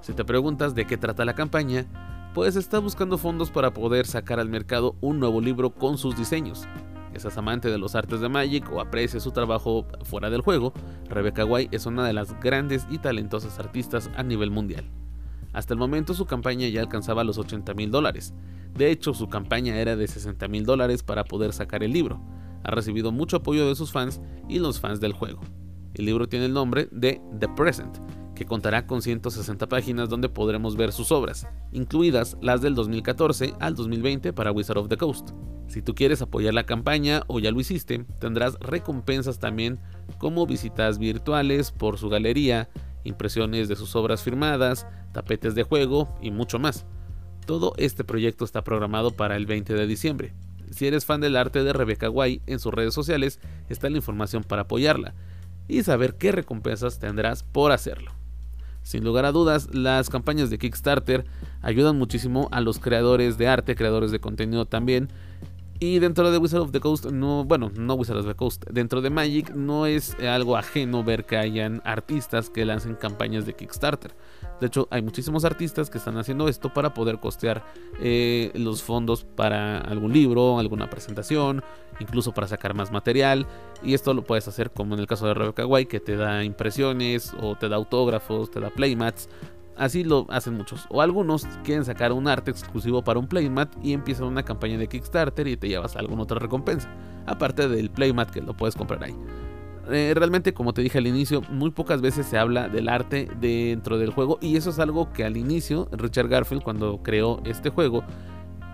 Si 0.00 0.12
te 0.12 0.24
preguntas 0.24 0.74
de 0.74 0.86
qué 0.86 0.96
trata 0.96 1.24
la 1.24 1.34
campaña, 1.34 1.86
pues 2.34 2.56
está 2.56 2.78
buscando 2.78 3.18
fondos 3.18 3.50
para 3.50 3.74
poder 3.74 4.06
sacar 4.06 4.38
al 4.38 4.48
mercado 4.48 4.94
un 5.00 5.18
nuevo 5.18 5.40
libro 5.40 5.70
con 5.70 5.98
sus 5.98 6.16
diseños. 6.16 6.66
Estás 7.12 7.36
amante 7.36 7.68
de 7.68 7.78
los 7.78 7.96
artes 7.96 8.20
de 8.20 8.28
Magic 8.28 8.70
o 8.72 8.80
aprecias 8.80 9.24
su 9.24 9.32
trabajo 9.32 9.84
fuera 10.04 10.30
del 10.30 10.42
juego, 10.42 10.72
Rebecca 11.08 11.44
White 11.44 11.76
es 11.76 11.86
una 11.86 12.06
de 12.06 12.12
las 12.12 12.38
grandes 12.40 12.86
y 12.88 12.98
talentosas 12.98 13.58
artistas 13.58 14.08
a 14.16 14.22
nivel 14.22 14.52
mundial. 14.52 14.84
Hasta 15.52 15.74
el 15.74 15.80
momento 15.80 16.14
su 16.14 16.26
campaña 16.26 16.68
ya 16.68 16.80
alcanzaba 16.80 17.24
los 17.24 17.36
80 17.36 17.74
mil 17.74 17.90
dólares. 17.90 18.32
De 18.74 18.92
hecho, 18.92 19.12
su 19.14 19.28
campaña 19.28 19.76
era 19.76 19.96
de 19.96 20.06
60 20.06 20.46
mil 20.46 20.64
dólares 20.64 21.02
para 21.02 21.24
poder 21.24 21.52
sacar 21.52 21.82
el 21.82 21.92
libro 21.92 22.20
ha 22.64 22.70
recibido 22.70 23.12
mucho 23.12 23.36
apoyo 23.36 23.68
de 23.68 23.74
sus 23.74 23.92
fans 23.92 24.20
y 24.48 24.58
los 24.58 24.80
fans 24.80 25.00
del 25.00 25.12
juego. 25.12 25.40
El 25.94 26.06
libro 26.06 26.28
tiene 26.28 26.46
el 26.46 26.52
nombre 26.52 26.88
de 26.92 27.20
The 27.38 27.48
Present, 27.48 27.98
que 28.34 28.46
contará 28.46 28.86
con 28.86 29.02
160 29.02 29.68
páginas 29.68 30.08
donde 30.08 30.28
podremos 30.28 30.76
ver 30.76 30.92
sus 30.92 31.12
obras, 31.12 31.46
incluidas 31.72 32.36
las 32.40 32.62
del 32.62 32.74
2014 32.74 33.54
al 33.60 33.74
2020 33.74 34.32
para 34.32 34.52
Wizard 34.52 34.78
of 34.78 34.88
the 34.88 34.96
Coast. 34.96 35.30
Si 35.68 35.82
tú 35.82 35.94
quieres 35.94 36.22
apoyar 36.22 36.54
la 36.54 36.64
campaña 36.64 37.22
o 37.26 37.38
ya 37.38 37.50
lo 37.50 37.60
hiciste, 37.60 38.06
tendrás 38.18 38.58
recompensas 38.60 39.38
también 39.38 39.78
como 40.18 40.46
visitas 40.46 40.98
virtuales 40.98 41.70
por 41.70 41.98
su 41.98 42.08
galería, 42.08 42.70
impresiones 43.04 43.68
de 43.68 43.76
sus 43.76 43.94
obras 43.94 44.22
firmadas, 44.22 44.86
tapetes 45.12 45.54
de 45.54 45.62
juego 45.62 46.14
y 46.22 46.30
mucho 46.30 46.58
más. 46.58 46.86
Todo 47.46 47.74
este 47.76 48.04
proyecto 48.04 48.44
está 48.44 48.64
programado 48.64 49.10
para 49.10 49.36
el 49.36 49.46
20 49.46 49.74
de 49.74 49.86
diciembre, 49.86 50.34
si 50.70 50.86
eres 50.86 51.04
fan 51.04 51.20
del 51.20 51.36
arte 51.36 51.62
de 51.62 51.72
Rebecca 51.72 52.10
White, 52.10 52.42
en 52.46 52.58
sus 52.58 52.72
redes 52.72 52.94
sociales 52.94 53.40
está 53.68 53.90
la 53.90 53.96
información 53.96 54.44
para 54.44 54.62
apoyarla 54.62 55.14
y 55.68 55.82
saber 55.82 56.16
qué 56.16 56.32
recompensas 56.32 56.98
tendrás 56.98 57.42
por 57.42 57.72
hacerlo. 57.72 58.12
Sin 58.82 59.04
lugar 59.04 59.24
a 59.24 59.32
dudas, 59.32 59.74
las 59.74 60.08
campañas 60.08 60.50
de 60.50 60.58
Kickstarter 60.58 61.26
ayudan 61.60 61.98
muchísimo 61.98 62.48
a 62.50 62.60
los 62.60 62.78
creadores 62.78 63.36
de 63.36 63.46
arte, 63.46 63.76
creadores 63.76 64.10
de 64.10 64.20
contenido 64.20 64.64
también, 64.64 65.10
y 65.80 65.98
dentro 65.98 66.30
de 66.30 66.36
Wizard 66.36 66.60
of 66.60 66.72
the 66.72 66.80
Coast, 66.80 67.06
no, 67.06 67.44
bueno, 67.44 67.72
no 67.74 67.94
Wizard 67.94 68.18
of 68.18 68.26
the 68.26 68.34
Coast, 68.34 68.64
dentro 68.70 69.00
de 69.00 69.08
Magic 69.08 69.54
no 69.54 69.86
es 69.86 70.14
algo 70.20 70.58
ajeno 70.58 71.02
ver 71.02 71.24
que 71.24 71.38
hayan 71.38 71.80
artistas 71.86 72.50
que 72.50 72.66
lancen 72.66 72.96
campañas 72.96 73.46
de 73.46 73.54
Kickstarter. 73.54 74.14
De 74.60 74.66
hecho, 74.66 74.88
hay 74.90 75.00
muchísimos 75.00 75.46
artistas 75.46 75.88
que 75.88 75.96
están 75.96 76.18
haciendo 76.18 76.48
esto 76.48 76.72
para 76.72 76.92
poder 76.92 77.18
costear 77.18 77.64
eh, 77.98 78.50
los 78.54 78.82
fondos 78.82 79.24
para 79.24 79.78
algún 79.78 80.12
libro, 80.12 80.58
alguna 80.58 80.90
presentación, 80.90 81.62
incluso 81.98 82.32
para 82.32 82.46
sacar 82.46 82.74
más 82.74 82.92
material. 82.92 83.46
Y 83.82 83.94
esto 83.94 84.12
lo 84.12 84.22
puedes 84.22 84.46
hacer 84.48 84.72
como 84.72 84.94
en 84.94 85.00
el 85.00 85.06
caso 85.06 85.26
de 85.26 85.32
Rebecca 85.32 85.64
White, 85.64 85.88
que 85.88 86.00
te 86.00 86.16
da 86.16 86.44
impresiones 86.44 87.32
o 87.40 87.56
te 87.56 87.70
da 87.70 87.76
autógrafos, 87.76 88.50
te 88.50 88.60
da 88.60 88.68
playmats 88.68 89.30
Así 89.76 90.04
lo 90.04 90.26
hacen 90.28 90.54
muchos. 90.54 90.86
O 90.90 91.00
algunos 91.00 91.46
quieren 91.64 91.84
sacar 91.84 92.12
un 92.12 92.28
arte 92.28 92.50
exclusivo 92.50 93.02
para 93.02 93.18
un 93.18 93.26
playmat 93.26 93.74
y 93.82 93.92
empiezan 93.92 94.26
una 94.26 94.42
campaña 94.42 94.76
de 94.76 94.88
Kickstarter 94.88 95.48
y 95.48 95.56
te 95.56 95.68
llevas 95.68 95.96
alguna 95.96 96.22
otra 96.22 96.38
recompensa. 96.38 96.92
Aparte 97.26 97.68
del 97.68 97.90
playmat 97.90 98.30
que 98.30 98.42
lo 98.42 98.54
puedes 98.54 98.74
comprar 98.74 99.02
ahí. 99.04 99.16
Eh, 99.90 100.12
realmente, 100.14 100.54
como 100.54 100.72
te 100.72 100.82
dije 100.82 100.98
al 100.98 101.06
inicio, 101.06 101.42
muy 101.50 101.70
pocas 101.70 102.00
veces 102.00 102.26
se 102.26 102.38
habla 102.38 102.68
del 102.68 102.88
arte 102.88 103.28
dentro 103.40 103.98
del 103.98 104.10
juego. 104.10 104.38
Y 104.40 104.56
eso 104.56 104.70
es 104.70 104.78
algo 104.78 105.12
que 105.12 105.24
al 105.24 105.36
inicio, 105.36 105.88
Richard 105.92 106.28
Garfield, 106.28 106.62
cuando 106.62 107.02
creó 107.02 107.40
este 107.44 107.70
juego, 107.70 108.04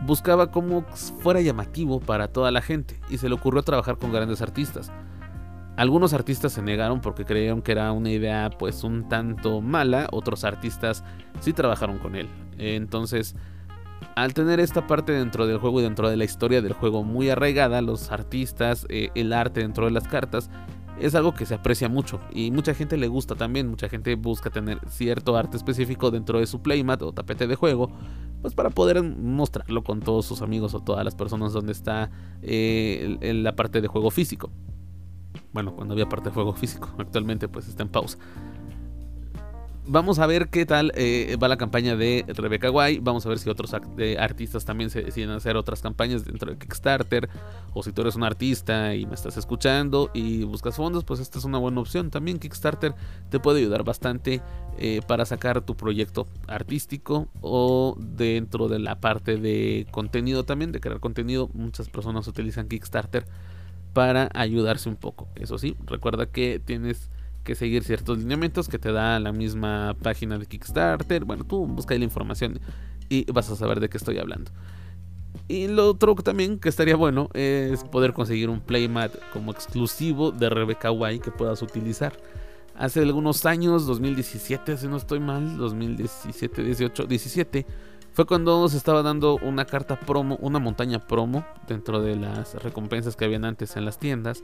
buscaba 0.04 0.50
como 0.50 0.82
fuera 1.22 1.40
llamativo 1.40 2.00
para 2.00 2.28
toda 2.28 2.50
la 2.50 2.62
gente. 2.62 3.00
Y 3.08 3.18
se 3.18 3.28
le 3.28 3.34
ocurrió 3.34 3.62
trabajar 3.62 3.96
con 3.96 4.12
grandes 4.12 4.42
artistas. 4.42 4.92
Algunos 5.76 6.14
artistas 6.14 6.52
se 6.52 6.62
negaron 6.62 7.00
porque 7.00 7.26
creyeron 7.26 7.60
que 7.60 7.72
era 7.72 7.92
una 7.92 8.10
idea 8.10 8.50
pues 8.58 8.82
un 8.82 9.08
tanto 9.08 9.60
mala, 9.60 10.08
otros 10.10 10.44
artistas 10.44 11.04
sí 11.40 11.52
trabajaron 11.52 11.98
con 11.98 12.16
él. 12.16 12.28
Entonces, 12.56 13.36
al 14.14 14.32
tener 14.32 14.58
esta 14.58 14.86
parte 14.86 15.12
dentro 15.12 15.46
del 15.46 15.58
juego 15.58 15.80
y 15.80 15.82
dentro 15.84 16.08
de 16.08 16.16
la 16.16 16.24
historia 16.24 16.62
del 16.62 16.72
juego 16.72 17.04
muy 17.04 17.28
arraigada, 17.28 17.82
los 17.82 18.10
artistas, 18.10 18.86
eh, 18.88 19.10
el 19.14 19.34
arte 19.34 19.60
dentro 19.60 19.84
de 19.84 19.90
las 19.90 20.08
cartas, 20.08 20.50
es 20.98 21.14
algo 21.14 21.34
que 21.34 21.44
se 21.44 21.54
aprecia 21.54 21.90
mucho 21.90 22.20
y 22.32 22.50
mucha 22.50 22.72
gente 22.72 22.96
le 22.96 23.08
gusta 23.08 23.34
también, 23.34 23.68
mucha 23.68 23.90
gente 23.90 24.14
busca 24.14 24.48
tener 24.48 24.80
cierto 24.88 25.36
arte 25.36 25.58
específico 25.58 26.10
dentro 26.10 26.40
de 26.40 26.46
su 26.46 26.62
playmat 26.62 27.02
o 27.02 27.12
tapete 27.12 27.46
de 27.46 27.54
juego, 27.54 27.90
pues 28.40 28.54
para 28.54 28.70
poder 28.70 29.02
mostrarlo 29.02 29.84
con 29.84 30.00
todos 30.00 30.24
sus 30.24 30.40
amigos 30.40 30.72
o 30.72 30.80
todas 30.80 31.04
las 31.04 31.14
personas 31.14 31.52
donde 31.52 31.72
está 31.72 32.10
eh, 32.40 33.18
la 33.20 33.54
parte 33.54 33.82
de 33.82 33.88
juego 33.88 34.10
físico. 34.10 34.50
Bueno, 35.56 35.74
cuando 35.74 35.94
había 35.94 36.06
parte 36.06 36.28
de 36.28 36.34
juego 36.34 36.52
físico, 36.52 36.90
actualmente 36.98 37.48
pues 37.48 37.66
está 37.66 37.82
en 37.82 37.88
pausa. 37.88 38.18
Vamos 39.86 40.18
a 40.18 40.26
ver 40.26 40.48
qué 40.50 40.66
tal 40.66 40.92
eh, 40.94 41.38
va 41.42 41.48
la 41.48 41.56
campaña 41.56 41.96
de 41.96 42.26
Rebecca 42.28 42.70
White. 42.70 43.00
Vamos 43.02 43.24
a 43.24 43.30
ver 43.30 43.38
si 43.38 43.48
otros 43.48 43.74
eh, 43.96 44.18
artistas 44.20 44.66
también 44.66 44.90
se 44.90 45.02
deciden 45.02 45.30
hacer 45.30 45.56
otras 45.56 45.80
campañas 45.80 46.26
dentro 46.26 46.50
de 46.50 46.58
Kickstarter. 46.58 47.30
O 47.72 47.82
si 47.82 47.90
tú 47.92 48.02
eres 48.02 48.16
un 48.16 48.24
artista 48.24 48.94
y 48.94 49.06
me 49.06 49.14
estás 49.14 49.38
escuchando 49.38 50.10
y 50.12 50.44
buscas 50.44 50.76
fondos, 50.76 51.04
pues 51.04 51.20
esta 51.20 51.38
es 51.38 51.46
una 51.46 51.56
buena 51.56 51.80
opción. 51.80 52.10
También 52.10 52.38
Kickstarter 52.38 52.94
te 53.30 53.40
puede 53.40 53.60
ayudar 53.60 53.82
bastante 53.82 54.42
eh, 54.76 55.00
para 55.06 55.24
sacar 55.24 55.62
tu 55.62 55.74
proyecto 55.74 56.28
artístico 56.48 57.28
o 57.40 57.96
dentro 57.98 58.68
de 58.68 58.78
la 58.78 59.00
parte 59.00 59.38
de 59.38 59.86
contenido 59.90 60.44
también, 60.44 60.70
de 60.70 60.80
crear 60.80 61.00
contenido. 61.00 61.48
Muchas 61.54 61.88
personas 61.88 62.28
utilizan 62.28 62.68
Kickstarter 62.68 63.24
para 63.96 64.28
ayudarse 64.34 64.90
un 64.90 64.96
poco. 64.96 65.26
Eso 65.36 65.56
sí, 65.56 65.74
recuerda 65.86 66.26
que 66.26 66.60
tienes 66.62 67.08
que 67.44 67.54
seguir 67.54 67.82
ciertos 67.82 68.18
lineamientos 68.18 68.68
que 68.68 68.78
te 68.78 68.92
da 68.92 69.18
la 69.20 69.32
misma 69.32 69.96
página 70.02 70.36
de 70.36 70.44
Kickstarter. 70.44 71.24
Bueno, 71.24 71.44
tú 71.44 71.66
busca 71.66 71.96
la 71.96 72.04
información 72.04 72.60
y 73.08 73.24
vas 73.32 73.50
a 73.50 73.56
saber 73.56 73.80
de 73.80 73.88
qué 73.88 73.96
estoy 73.96 74.18
hablando. 74.18 74.50
Y 75.48 75.68
lo 75.68 75.88
otro 75.88 76.14
también 76.16 76.58
que 76.58 76.68
estaría 76.68 76.94
bueno 76.94 77.30
es 77.32 77.84
poder 77.84 78.12
conseguir 78.12 78.50
un 78.50 78.60
playmat 78.60 79.14
como 79.32 79.50
exclusivo 79.50 80.30
de 80.30 80.50
Rebecca 80.50 80.90
White 80.90 81.24
que 81.24 81.30
puedas 81.30 81.62
utilizar. 81.62 82.18
Hace 82.74 83.00
algunos 83.00 83.46
años, 83.46 83.86
2017, 83.86 84.76
si 84.76 84.88
no 84.88 84.98
estoy 84.98 85.20
mal, 85.20 85.56
2017, 85.56 86.62
18, 86.62 87.06
17 87.06 87.66
fue 88.16 88.24
cuando 88.24 88.66
se 88.70 88.78
estaba 88.78 89.02
dando 89.02 89.36
una 89.42 89.66
carta 89.66 90.00
promo, 90.00 90.38
una 90.40 90.58
montaña 90.58 90.98
promo 91.00 91.44
dentro 91.68 92.00
de 92.00 92.16
las 92.16 92.54
recompensas 92.62 93.14
que 93.14 93.26
habían 93.26 93.44
antes 93.44 93.76
en 93.76 93.84
las 93.84 93.98
tiendas. 93.98 94.42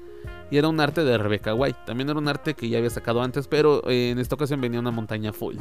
Y 0.50 0.58
era 0.58 0.68
un 0.68 0.78
arte 0.78 1.04
de 1.04 1.16
Rebecca 1.16 1.54
White. 1.54 1.78
También 1.86 2.10
era 2.10 2.18
un 2.18 2.28
arte 2.28 2.52
que 2.52 2.68
ya 2.68 2.76
había 2.76 2.90
sacado 2.90 3.22
antes, 3.22 3.48
pero 3.48 3.88
en 3.88 4.18
esta 4.18 4.34
ocasión 4.34 4.60
venía 4.60 4.78
una 4.78 4.90
montaña 4.90 5.32
full. 5.32 5.56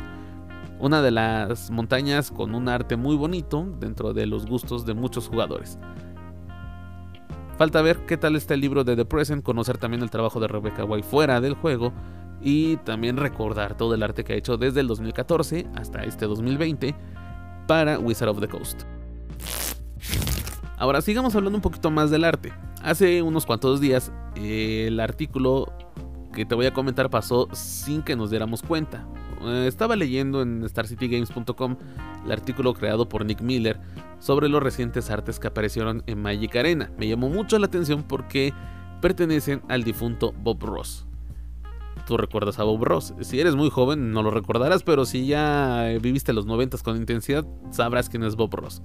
Una 0.78 1.02
de 1.02 1.12
las 1.12 1.72
montañas 1.72 2.32
con 2.32 2.54
un 2.54 2.68
arte 2.68 2.98
muy 2.98 3.16
bonito 3.16 3.66
dentro 3.80 4.12
de 4.12 4.26
los 4.26 4.46
gustos 4.46 4.86
de 4.86 4.94
muchos 4.94 5.30
jugadores. 5.30 5.80
Falta 7.58 7.82
ver 7.82 8.06
qué 8.08 8.18
tal 8.18 8.36
está 8.36 8.56
el 8.56 8.60
libro 8.60 8.84
de 8.84 8.98
The 8.98 9.06
Present, 9.06 9.42
conocer 9.42 9.78
también 9.78 10.04
el 10.04 10.10
trabajo 10.10 10.42
de 10.42 10.50
Rebecca 10.50 10.84
White 10.84 11.08
fuera 11.08 11.40
del 11.40 11.54
juego 11.54 11.94
y 12.42 12.76
también 12.78 13.16
recordar 13.16 13.78
todo 13.78 13.96
el 13.96 14.04
arte 14.04 14.26
que 14.26 14.34
ha 14.34 14.36
hecho 14.36 14.58
desde 14.58 14.82
el 14.82 14.88
2014 14.88 15.68
hasta 15.76 16.04
este 16.04 16.26
2020 16.26 16.94
para 17.72 17.98
Wizard 17.98 18.28
of 18.28 18.42
the 18.42 18.50
Coast. 18.50 18.82
Ahora 20.78 21.02
sigamos 21.02 21.34
hablando 21.38 21.58
un 21.58 21.62
poquito 21.62 21.90
más 21.90 22.12
del 22.12 22.26
arte. 22.26 22.52
Hace 22.84 23.22
unos 23.22 23.46
cuantos 23.46 23.80
días 23.80 24.12
el 24.36 25.00
artículo 25.00 25.72
que 26.34 26.46
te 26.46 26.54
voy 26.54 26.66
a 26.66 26.74
comentar 26.74 27.10
pasó 27.10 27.48
sin 27.54 28.02
que 28.02 28.18
nos 28.18 28.30
diéramos 28.30 28.62
cuenta. 28.62 29.08
Eh, 29.44 29.68
estaba 29.70 29.96
leyendo 29.96 30.42
en 30.42 30.68
StarCityGames.com 30.68 31.78
el 32.26 32.32
artículo 32.34 32.74
creado 32.74 33.08
por 33.08 33.24
Nick 33.24 33.40
Miller 33.40 33.80
sobre 34.20 34.50
los 34.50 34.62
recientes 34.62 35.10
artes 35.10 35.40
que 35.40 35.48
aparecieron 35.48 36.04
en 36.08 36.22
Magic 36.22 36.54
Arena. 36.58 36.92
Me 36.98 37.08
llamó 37.08 37.30
mucho 37.30 37.58
la 37.58 37.68
atención 37.68 38.04
porque 38.04 38.54
pertenecen 39.00 39.62
al 39.70 39.86
difunto 39.86 40.34
Bob 40.34 40.62
Ross 40.62 41.08
tú 42.06 42.18
recuerdas 42.18 42.60
a 42.60 42.64
Bob 42.64 42.84
Ross. 42.84 43.14
Si 43.22 43.40
eres 43.40 43.56
muy 43.56 43.70
joven 43.70 44.12
no 44.12 44.24
lo 44.24 44.32
recordarás, 44.32 44.84
pero 44.84 45.06
si 45.06 45.26
ya 45.26 45.98
viviste 46.02 46.34
los 46.34 46.46
90 46.46 46.78
con 46.80 46.98
intensidad, 46.98 47.46
sabrás 47.72 48.10
quién 48.10 48.24
es 48.24 48.36
Bob 48.36 48.54
Ross. 48.56 48.82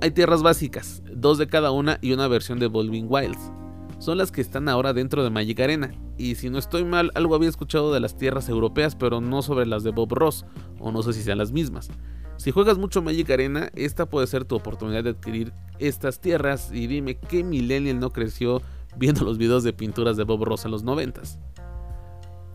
Hay 0.00 0.10
tierras 0.10 0.42
básicas, 0.42 1.02
dos 1.10 1.38
de 1.38 1.46
cada 1.46 1.70
una 1.70 1.98
y 2.02 2.12
una 2.12 2.28
versión 2.28 2.58
de 2.58 2.66
Volving 2.66 3.06
Wilds. 3.08 3.52
Son 3.98 4.18
las 4.18 4.32
que 4.32 4.40
están 4.40 4.68
ahora 4.68 4.92
dentro 4.92 5.22
de 5.22 5.30
Magic 5.30 5.60
Arena. 5.60 5.94
Y 6.18 6.34
si 6.34 6.50
no 6.50 6.58
estoy 6.58 6.84
mal, 6.84 7.10
algo 7.14 7.34
había 7.34 7.48
escuchado 7.48 7.92
de 7.92 8.00
las 8.00 8.16
tierras 8.16 8.48
europeas, 8.48 8.96
pero 8.96 9.20
no 9.20 9.40
sobre 9.40 9.66
las 9.66 9.82
de 9.82 9.90
Bob 9.90 10.12
Ross, 10.12 10.44
o 10.78 10.92
no 10.92 11.02
sé 11.02 11.12
si 11.12 11.22
sean 11.22 11.38
las 11.38 11.52
mismas. 11.52 11.88
Si 12.36 12.50
juegas 12.50 12.76
mucho 12.76 13.00
Magic 13.00 13.30
Arena, 13.30 13.70
esta 13.74 14.06
puede 14.06 14.26
ser 14.26 14.44
tu 14.44 14.56
oportunidad 14.56 15.04
de 15.04 15.10
adquirir 15.10 15.52
estas 15.78 16.20
tierras 16.20 16.70
y 16.72 16.86
dime 16.86 17.16
qué 17.16 17.44
millennial 17.44 18.00
no 18.00 18.10
creció 18.10 18.60
viendo 18.96 19.24
los 19.24 19.38
videos 19.38 19.64
de 19.64 19.72
pinturas 19.72 20.16
de 20.16 20.24
Bob 20.24 20.44
Ross 20.44 20.64
en 20.64 20.72
los 20.72 20.82
90 20.82 21.22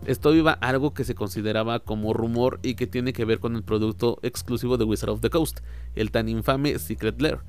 esto 0.06 0.34
iba 0.34 0.52
algo 0.52 0.94
que 0.94 1.04
se 1.04 1.14
consideraba 1.14 1.80
como 1.80 2.14
rumor 2.14 2.58
y 2.62 2.74
que 2.74 2.86
tiene 2.86 3.12
que 3.12 3.24
ver 3.24 3.38
con 3.38 3.54
el 3.54 3.62
producto 3.62 4.18
exclusivo 4.22 4.78
de 4.78 4.84
Wizard 4.84 5.10
of 5.10 5.20
the 5.20 5.30
Coast, 5.30 5.60
el 5.94 6.10
tan 6.10 6.28
infame 6.28 6.78
Secret 6.78 7.20
Lair. 7.20 7.40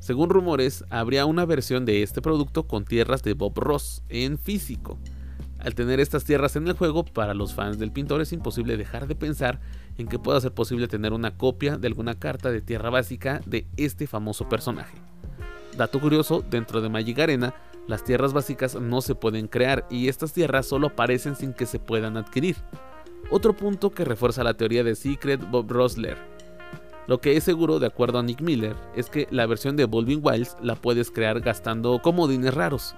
Según 0.00 0.28
rumores, 0.28 0.84
habría 0.90 1.24
una 1.24 1.46
versión 1.46 1.86
de 1.86 2.02
este 2.02 2.20
producto 2.20 2.66
con 2.66 2.84
tierras 2.84 3.22
de 3.22 3.32
Bob 3.32 3.58
Ross 3.58 4.02
en 4.10 4.38
físico. 4.38 4.98
Al 5.58 5.74
tener 5.74 5.98
estas 5.98 6.24
tierras 6.24 6.56
en 6.56 6.68
el 6.68 6.74
juego, 6.74 7.06
para 7.06 7.32
los 7.32 7.54
fans 7.54 7.78
del 7.78 7.90
pintor 7.90 8.20
es 8.20 8.34
imposible 8.34 8.76
dejar 8.76 9.06
de 9.06 9.14
pensar 9.14 9.60
en 9.96 10.06
que 10.06 10.18
pueda 10.18 10.42
ser 10.42 10.52
posible 10.52 10.88
tener 10.88 11.14
una 11.14 11.38
copia 11.38 11.78
de 11.78 11.86
alguna 11.86 12.18
carta 12.18 12.50
de 12.50 12.60
tierra 12.60 12.90
básica 12.90 13.40
de 13.46 13.66
este 13.78 14.06
famoso 14.06 14.46
personaje. 14.46 14.98
Dato 15.78 16.00
curioso, 16.00 16.44
dentro 16.50 16.82
de 16.82 16.90
Magic 16.90 17.18
Arena 17.18 17.54
las 17.86 18.02
tierras 18.02 18.32
básicas 18.32 18.76
no 18.76 19.00
se 19.02 19.14
pueden 19.14 19.46
crear 19.46 19.86
y 19.90 20.08
estas 20.08 20.32
tierras 20.32 20.66
solo 20.66 20.88
aparecen 20.88 21.36
sin 21.36 21.52
que 21.52 21.66
se 21.66 21.78
puedan 21.78 22.16
adquirir. 22.16 22.56
Otro 23.30 23.54
punto 23.54 23.90
que 23.90 24.04
refuerza 24.04 24.44
la 24.44 24.54
teoría 24.54 24.84
de 24.84 24.94
Secret 24.94 25.50
Bob 25.50 25.70
Rosler. 25.70 26.16
Lo 27.06 27.20
que 27.20 27.36
es 27.36 27.44
seguro, 27.44 27.78
de 27.78 27.86
acuerdo 27.86 28.18
a 28.18 28.22
Nick 28.22 28.40
Miller, 28.40 28.76
es 28.96 29.10
que 29.10 29.28
la 29.30 29.46
versión 29.46 29.76
de 29.76 29.84
Volving 29.84 30.20
Wilds 30.22 30.56
la 30.62 30.74
puedes 30.74 31.10
crear 31.10 31.40
gastando 31.40 32.00
comodines 32.00 32.54
raros. 32.54 32.94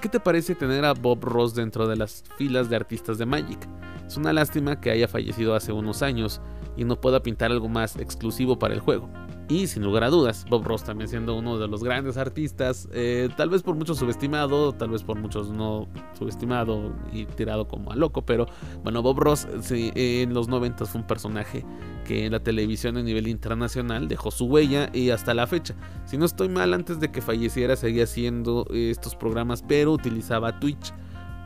¿Qué 0.00 0.08
te 0.08 0.20
parece 0.20 0.54
tener 0.54 0.86
a 0.86 0.94
Bob 0.94 1.22
Ross 1.22 1.54
dentro 1.54 1.86
de 1.86 1.96
las 1.96 2.24
filas 2.38 2.70
de 2.70 2.76
artistas 2.76 3.18
de 3.18 3.26
Magic? 3.26 3.58
Es 4.06 4.16
una 4.16 4.32
lástima 4.32 4.80
que 4.80 4.90
haya 4.90 5.08
fallecido 5.08 5.54
hace 5.54 5.72
unos 5.72 6.00
años 6.00 6.40
y 6.76 6.84
no 6.84 6.98
pueda 6.98 7.22
pintar 7.22 7.50
algo 7.50 7.68
más 7.68 7.96
exclusivo 7.96 8.58
para 8.58 8.72
el 8.72 8.80
juego. 8.80 9.10
Y 9.50 9.66
sin 9.66 9.82
lugar 9.82 10.04
a 10.04 10.10
dudas, 10.10 10.46
Bob 10.48 10.64
Ross 10.64 10.84
también 10.84 11.08
siendo 11.08 11.36
uno 11.36 11.58
de 11.58 11.66
los 11.66 11.82
grandes 11.82 12.16
artistas, 12.16 12.88
eh, 12.92 13.28
tal 13.36 13.50
vez 13.50 13.64
por 13.64 13.74
muchos 13.74 13.98
subestimado, 13.98 14.72
tal 14.72 14.90
vez 14.90 15.02
por 15.02 15.18
muchos 15.18 15.50
no 15.50 15.88
subestimado 16.16 16.94
y 17.12 17.24
tirado 17.24 17.66
como 17.66 17.90
a 17.90 17.96
loco, 17.96 18.22
pero 18.22 18.46
bueno, 18.84 19.02
Bob 19.02 19.18
Ross 19.18 19.48
en 19.72 20.34
los 20.34 20.46
90 20.46 20.86
fue 20.86 21.00
un 21.00 21.06
personaje 21.08 21.66
que 22.06 22.26
en 22.26 22.32
la 22.32 22.38
televisión 22.38 22.96
a 22.96 23.02
nivel 23.02 23.26
internacional 23.26 24.06
dejó 24.06 24.30
su 24.30 24.46
huella 24.46 24.88
y 24.92 25.10
hasta 25.10 25.34
la 25.34 25.48
fecha. 25.48 25.74
Si 26.04 26.16
no 26.16 26.26
estoy 26.26 26.48
mal, 26.48 26.72
antes 26.72 27.00
de 27.00 27.10
que 27.10 27.20
falleciera 27.20 27.74
seguía 27.74 28.04
haciendo 28.04 28.68
estos 28.72 29.16
programas, 29.16 29.64
pero 29.66 29.90
utilizaba 29.90 30.60
Twitch 30.60 30.94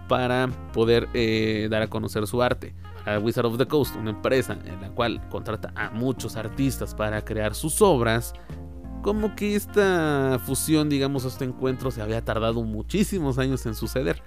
para 0.09 0.49
poder 0.75 1.09
eh, 1.15 1.69
dar 1.71 1.81
a 1.81 1.89
conocer 1.89 2.27
su 2.27 2.43
arte 2.43 2.75
a 3.07 3.19
Wizard 3.19 3.47
of 3.47 3.59
the 3.59 3.67
Coast, 3.67 3.97
una 3.97 4.11
empresa 4.11 4.59
en 4.65 4.81
la 4.81 4.91
cual 4.91 5.27
contrata 5.29 5.73
a 5.75 5.91
muchos 5.91 6.37
artistas 6.37 6.95
para 6.95 7.25
crear 7.25 7.55
sus 7.55 7.81
obras, 7.83 8.35
como 9.03 9.37
que 9.37 9.55
esta 9.55 10.41
fusión, 10.45 10.89
digamos, 10.89 11.25
este 11.25 11.45
encuentro 11.45 11.91
se 11.91 12.01
había 12.01 12.25
tardado 12.25 12.63
muchísimos 12.63 13.39
años 13.39 13.67
en 13.67 13.75
suceder, 13.75 14.23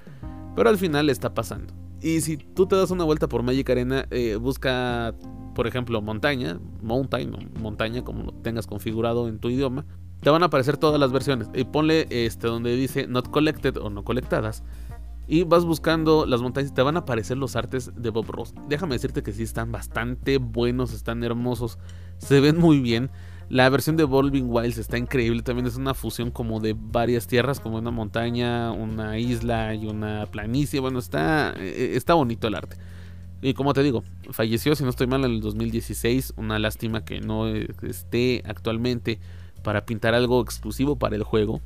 pero 0.55 0.69
al 0.69 0.77
final 0.77 1.09
está 1.09 1.33
pasando. 1.33 1.73
Y 2.01 2.21
si 2.21 2.37
tú 2.37 2.67
te 2.67 2.75
das 2.75 2.91
una 2.91 3.03
vuelta 3.03 3.27
por 3.27 3.41
Magic 3.41 3.69
Arena, 3.69 4.05
eh, 4.11 4.35
busca, 4.35 5.15
por 5.55 5.65
ejemplo, 5.65 5.99
montaña, 6.01 6.59
mountain 6.83 7.51
montaña, 7.59 8.03
como 8.03 8.23
lo 8.23 8.33
tengas 8.33 8.67
configurado 8.67 9.27
en 9.27 9.39
tu 9.39 9.49
idioma, 9.49 9.85
te 10.21 10.29
van 10.29 10.43
a 10.43 10.47
aparecer 10.47 10.77
todas 10.77 10.99
las 10.99 11.11
versiones. 11.11 11.49
Y 11.55 11.63
ponle 11.63 12.07
este 12.09 12.47
donde 12.47 12.75
dice 12.75 13.07
not 13.07 13.29
collected 13.29 13.77
o 13.77 13.89
no 13.89 14.03
colectadas 14.03 14.63
y 15.27 15.43
vas 15.43 15.65
buscando 15.65 16.25
las 16.25 16.41
montañas 16.41 16.71
y 16.71 16.73
te 16.73 16.81
van 16.81 16.95
a 16.95 17.01
aparecer 17.01 17.37
los 17.37 17.55
artes 17.55 17.91
de 17.95 18.09
Bob 18.09 18.29
Ross. 18.29 18.53
Déjame 18.69 18.95
decirte 18.95 19.23
que 19.23 19.33
sí 19.33 19.43
están 19.43 19.71
bastante 19.71 20.37
buenos, 20.37 20.93
están 20.93 21.23
hermosos, 21.23 21.77
se 22.17 22.39
ven 22.39 22.57
muy 22.57 22.79
bien. 22.79 23.11
La 23.49 23.69
versión 23.69 23.95
de 23.95 24.03
Volving 24.03 24.47
Wilds 24.49 24.77
está 24.77 24.97
increíble, 24.97 25.41
también 25.41 25.67
es 25.67 25.77
una 25.77 25.93
fusión 25.93 26.31
como 26.31 26.59
de 26.59 26.75
varias 26.77 27.27
tierras, 27.27 27.59
como 27.59 27.77
una 27.77 27.91
montaña, 27.91 28.71
una 28.71 29.19
isla 29.19 29.73
y 29.73 29.85
una 29.87 30.25
planicie. 30.25 30.79
Bueno, 30.81 30.99
está, 30.99 31.53
eh, 31.57 31.93
está 31.95 32.13
bonito 32.13 32.47
el 32.47 32.55
arte. 32.55 32.77
Y 33.41 33.53
como 33.53 33.73
te 33.73 33.83
digo, 33.83 34.03
falleció, 34.31 34.75
si 34.75 34.83
no 34.83 34.89
estoy 34.89 35.07
mal, 35.07 35.23
en 35.23 35.31
el 35.31 35.41
2016. 35.41 36.33
Una 36.35 36.59
lástima 36.59 37.05
que 37.05 37.21
no 37.21 37.47
esté 37.47 38.43
actualmente 38.45 39.19
para 39.63 39.85
pintar 39.85 40.13
algo 40.13 40.41
exclusivo 40.41 40.97
para 40.97 41.15
el 41.15 41.23
juego 41.23 41.61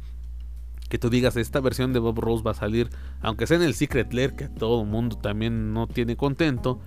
que 0.92 1.00
tú 1.00 1.10
digas, 1.10 1.38
esta 1.38 1.62
versión 1.62 1.94
de 1.94 2.00
Bob 2.00 2.20
Rose 2.20 2.44
va 2.44 2.52
a 2.52 2.54
salir, 2.54 2.90
aunque 3.22 3.48
sea 3.48 3.56
en 3.56 3.64
el 3.64 3.74
Secret 3.74 4.12
Lair, 4.12 4.36
que 4.36 4.50
todo 4.50 4.82
el 4.82 4.90
mundo 4.90 5.16
también 5.16 5.74
no 5.74 5.88
tiene 5.88 6.18
contento. 6.18 6.82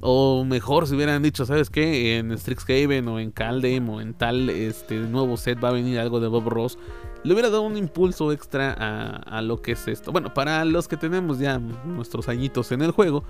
O 0.00 0.44
mejor 0.44 0.88
si 0.88 0.96
hubieran 0.96 1.22
dicho, 1.22 1.46
¿sabes 1.46 1.70
qué? 1.70 2.18
En 2.18 2.36
Strixhaven 2.36 3.06
o 3.06 3.20
en 3.20 3.30
Caldem 3.30 3.88
o 3.90 4.00
en 4.00 4.14
tal 4.14 4.50
este 4.50 4.98
nuevo 4.98 5.36
set 5.36 5.62
va 5.62 5.68
a 5.68 5.72
venir 5.72 6.00
algo 6.00 6.18
de 6.18 6.26
Bob 6.26 6.48
Ross. 6.48 6.78
le 7.22 7.32
hubiera 7.32 7.48
dado 7.48 7.62
un 7.62 7.76
impulso 7.76 8.32
extra 8.32 8.72
a, 8.72 9.40
lo 9.40 9.62
que 9.62 9.72
es 9.72 9.86
esto. 9.86 10.10
Bueno, 10.10 10.34
para 10.34 10.64
los 10.64 10.88
que 10.88 10.96
tenemos 10.96 11.38
ya 11.38 11.58
nuestros 11.58 12.28
añitos 12.28 12.72
en 12.72 12.82
el 12.82 12.90
juego, 12.90 13.22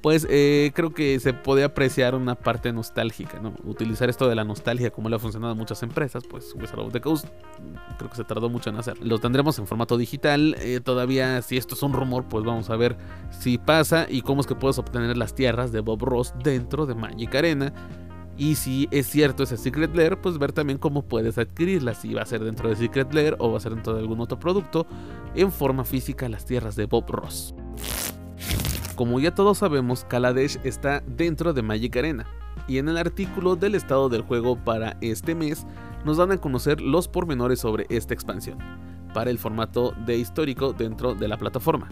pues 0.00 0.26
eh, 0.30 0.70
creo 0.74 0.94
que 0.94 1.18
se 1.20 1.32
puede 1.32 1.64
apreciar 1.64 2.14
una 2.14 2.34
parte 2.34 2.72
nostálgica, 2.72 3.40
¿no? 3.40 3.54
Utilizar 3.64 4.08
esto 4.08 4.28
de 4.28 4.34
la 4.34 4.44
nostalgia 4.44 4.90
como 4.90 5.08
le 5.08 5.16
ha 5.16 5.18
funcionado 5.18 5.52
a 5.52 5.56
muchas 5.56 5.82
empresas, 5.82 6.22
pues 6.28 6.54
Wizard 6.54 6.80
of 6.80 6.92
the 6.92 7.00
Coast 7.00 7.26
creo 7.98 8.10
que 8.10 8.16
se 8.16 8.24
tardó 8.24 8.48
mucho 8.48 8.70
en 8.70 8.76
hacer. 8.76 8.96
Lo 9.04 9.18
tendremos 9.18 9.58
en 9.58 9.66
formato 9.66 9.96
digital, 9.96 10.56
eh, 10.60 10.80
todavía 10.82 11.42
si 11.42 11.56
esto 11.56 11.74
es 11.74 11.82
un 11.82 11.92
rumor, 11.92 12.24
pues 12.28 12.44
vamos 12.44 12.70
a 12.70 12.76
ver 12.76 12.96
si 13.30 13.58
pasa 13.58 14.06
y 14.08 14.22
cómo 14.22 14.40
es 14.40 14.46
que 14.46 14.54
puedes 14.54 14.78
obtener 14.78 15.16
las 15.16 15.34
tierras 15.34 15.72
de 15.72 15.80
Bob 15.80 16.02
Ross 16.02 16.32
dentro 16.42 16.86
de 16.86 16.94
Magic 16.94 17.34
Arena. 17.34 17.72
Y 18.36 18.54
si 18.54 18.86
es 18.92 19.08
cierto 19.08 19.42
ese 19.42 19.56
Secret 19.56 19.96
Lair, 19.96 20.20
pues 20.20 20.38
ver 20.38 20.52
también 20.52 20.78
cómo 20.78 21.02
puedes 21.02 21.38
adquirirlas. 21.38 22.02
Si 22.02 22.14
va 22.14 22.22
a 22.22 22.26
ser 22.26 22.44
dentro 22.44 22.68
de 22.68 22.76
Secret 22.76 23.12
Lair 23.12 23.34
o 23.40 23.50
va 23.50 23.58
a 23.58 23.60
ser 23.60 23.74
dentro 23.74 23.94
de 23.94 24.00
algún 24.00 24.20
otro 24.20 24.38
producto 24.38 24.86
en 25.34 25.50
forma 25.50 25.84
física 25.84 26.28
las 26.28 26.44
tierras 26.44 26.76
de 26.76 26.86
Bob 26.86 27.10
Ross. 27.10 27.52
Como 28.98 29.20
ya 29.20 29.32
todos 29.32 29.58
sabemos, 29.58 30.04
Kaladesh 30.08 30.58
está 30.64 31.04
dentro 31.06 31.52
de 31.52 31.62
Magic 31.62 31.96
Arena, 31.96 32.26
y 32.66 32.78
en 32.78 32.88
el 32.88 32.96
artículo 32.96 33.54
del 33.54 33.76
estado 33.76 34.08
del 34.08 34.22
juego 34.22 34.56
para 34.56 34.96
este 35.00 35.36
mes 35.36 35.68
nos 36.04 36.16
dan 36.16 36.32
a 36.32 36.38
conocer 36.38 36.80
los 36.80 37.06
pormenores 37.06 37.60
sobre 37.60 37.86
esta 37.90 38.12
expansión, 38.12 38.58
para 39.14 39.30
el 39.30 39.38
formato 39.38 39.94
de 40.04 40.16
histórico 40.16 40.72
dentro 40.72 41.14
de 41.14 41.28
la 41.28 41.36
plataforma. 41.36 41.88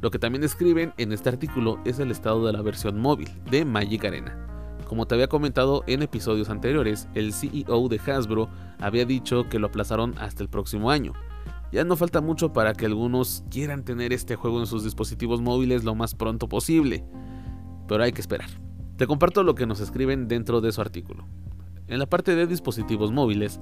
Lo 0.00 0.12
que 0.12 0.20
también 0.20 0.44
escriben 0.44 0.94
en 0.96 1.10
este 1.10 1.28
artículo 1.28 1.80
es 1.84 1.98
el 1.98 2.12
estado 2.12 2.46
de 2.46 2.52
la 2.52 2.62
versión 2.62 3.00
móvil 3.00 3.30
de 3.50 3.64
Magic 3.64 4.04
Arena. 4.04 4.38
Como 4.86 5.06
te 5.06 5.16
había 5.16 5.26
comentado 5.26 5.82
en 5.88 6.02
episodios 6.02 6.50
anteriores, 6.50 7.08
el 7.14 7.32
CEO 7.32 7.88
de 7.88 7.98
Hasbro 7.98 8.48
había 8.78 9.04
dicho 9.04 9.48
que 9.48 9.58
lo 9.58 9.66
aplazaron 9.66 10.14
hasta 10.18 10.44
el 10.44 10.48
próximo 10.48 10.92
año, 10.92 11.14
ya 11.74 11.82
no 11.82 11.96
falta 11.96 12.20
mucho 12.20 12.52
para 12.52 12.72
que 12.72 12.86
algunos 12.86 13.42
quieran 13.50 13.84
tener 13.84 14.12
este 14.12 14.36
juego 14.36 14.60
en 14.60 14.66
sus 14.66 14.84
dispositivos 14.84 15.40
móviles 15.40 15.82
lo 15.82 15.96
más 15.96 16.14
pronto 16.14 16.48
posible, 16.48 17.04
pero 17.88 18.04
hay 18.04 18.12
que 18.12 18.20
esperar. 18.20 18.48
Te 18.96 19.08
comparto 19.08 19.42
lo 19.42 19.56
que 19.56 19.66
nos 19.66 19.80
escriben 19.80 20.28
dentro 20.28 20.60
de 20.60 20.70
su 20.70 20.80
artículo. 20.80 21.26
En 21.88 21.98
la 21.98 22.06
parte 22.06 22.36
de 22.36 22.46
dispositivos 22.46 23.10
móviles, 23.10 23.60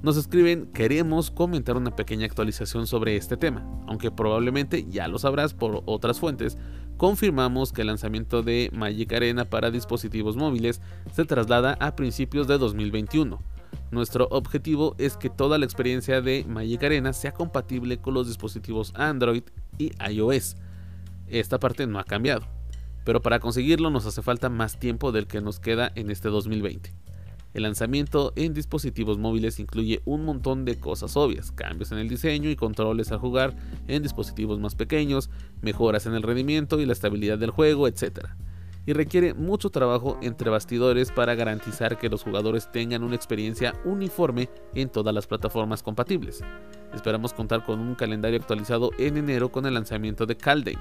nos 0.00 0.16
escriben 0.16 0.66
queremos 0.66 1.32
comentar 1.32 1.76
una 1.76 1.96
pequeña 1.96 2.24
actualización 2.24 2.86
sobre 2.86 3.16
este 3.16 3.36
tema, 3.36 3.68
aunque 3.88 4.12
probablemente 4.12 4.86
ya 4.88 5.08
lo 5.08 5.18
sabrás 5.18 5.54
por 5.54 5.82
otras 5.86 6.20
fuentes, 6.20 6.56
confirmamos 6.96 7.72
que 7.72 7.80
el 7.80 7.88
lanzamiento 7.88 8.44
de 8.44 8.70
Magic 8.72 9.12
Arena 9.12 9.44
para 9.44 9.72
dispositivos 9.72 10.36
móviles 10.36 10.80
se 11.12 11.24
traslada 11.24 11.76
a 11.80 11.96
principios 11.96 12.46
de 12.46 12.58
2021 12.58 13.53
nuestro 13.90 14.28
objetivo 14.30 14.94
es 14.98 15.16
que 15.16 15.30
toda 15.30 15.58
la 15.58 15.64
experiencia 15.64 16.20
de 16.20 16.44
Magic 16.48 16.82
Arena 16.82 17.12
sea 17.12 17.32
compatible 17.32 17.98
con 17.98 18.14
los 18.14 18.26
dispositivos 18.26 18.92
Android 18.96 19.42
y 19.78 19.92
iOS. 20.10 20.56
Esta 21.26 21.58
parte 21.58 21.86
no 21.86 21.98
ha 21.98 22.04
cambiado, 22.04 22.46
pero 23.04 23.20
para 23.22 23.40
conseguirlo 23.40 23.90
nos 23.90 24.06
hace 24.06 24.22
falta 24.22 24.48
más 24.48 24.78
tiempo 24.78 25.12
del 25.12 25.26
que 25.26 25.40
nos 25.40 25.60
queda 25.60 25.92
en 25.94 26.10
este 26.10 26.28
2020. 26.28 26.92
El 27.54 27.62
lanzamiento 27.62 28.32
en 28.34 28.52
dispositivos 28.52 29.18
móviles 29.18 29.60
incluye 29.60 30.02
un 30.04 30.24
montón 30.24 30.64
de 30.64 30.78
cosas 30.78 31.16
obvias, 31.16 31.52
cambios 31.52 31.92
en 31.92 31.98
el 31.98 32.08
diseño 32.08 32.50
y 32.50 32.56
controles 32.56 33.12
al 33.12 33.18
jugar 33.18 33.54
en 33.86 34.02
dispositivos 34.02 34.58
más 34.58 34.74
pequeños, 34.74 35.30
mejoras 35.62 36.06
en 36.06 36.14
el 36.14 36.22
rendimiento 36.22 36.80
y 36.80 36.86
la 36.86 36.92
estabilidad 36.92 37.38
del 37.38 37.50
juego, 37.50 37.86
etc 37.86 38.26
y 38.86 38.92
requiere 38.92 39.34
mucho 39.34 39.70
trabajo 39.70 40.18
entre 40.22 40.50
bastidores 40.50 41.10
para 41.10 41.34
garantizar 41.34 41.98
que 41.98 42.08
los 42.08 42.22
jugadores 42.22 42.70
tengan 42.70 43.02
una 43.02 43.16
experiencia 43.16 43.74
uniforme 43.84 44.48
en 44.74 44.88
todas 44.88 45.14
las 45.14 45.26
plataformas 45.26 45.82
compatibles. 45.82 46.42
Esperamos 46.94 47.32
contar 47.32 47.64
con 47.64 47.80
un 47.80 47.94
calendario 47.94 48.38
actualizado 48.38 48.90
en 48.98 49.16
enero 49.16 49.50
con 49.50 49.66
el 49.66 49.74
lanzamiento 49.74 50.26
de 50.26 50.36
Kaldheim. 50.36 50.80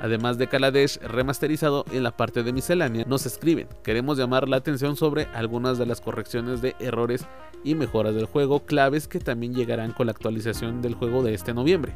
Además 0.00 0.38
de 0.38 0.46
Kaladesh 0.46 0.98
remasterizado 1.00 1.84
en 1.92 2.02
la 2.02 2.16
parte 2.16 2.42
de 2.42 2.52
miscelánea, 2.52 3.04
nos 3.06 3.26
escriben, 3.26 3.68
queremos 3.82 4.16
llamar 4.16 4.48
la 4.48 4.56
atención 4.56 4.96
sobre 4.96 5.24
algunas 5.34 5.76
de 5.76 5.86
las 5.86 6.00
correcciones 6.00 6.62
de 6.62 6.76
errores 6.78 7.26
y 7.64 7.74
mejoras 7.74 8.14
del 8.14 8.26
juego 8.26 8.64
claves 8.64 9.08
que 9.08 9.18
también 9.18 9.54
llegarán 9.54 9.92
con 9.92 10.06
la 10.06 10.12
actualización 10.12 10.82
del 10.82 10.94
juego 10.94 11.22
de 11.22 11.34
este 11.34 11.52
noviembre. 11.52 11.94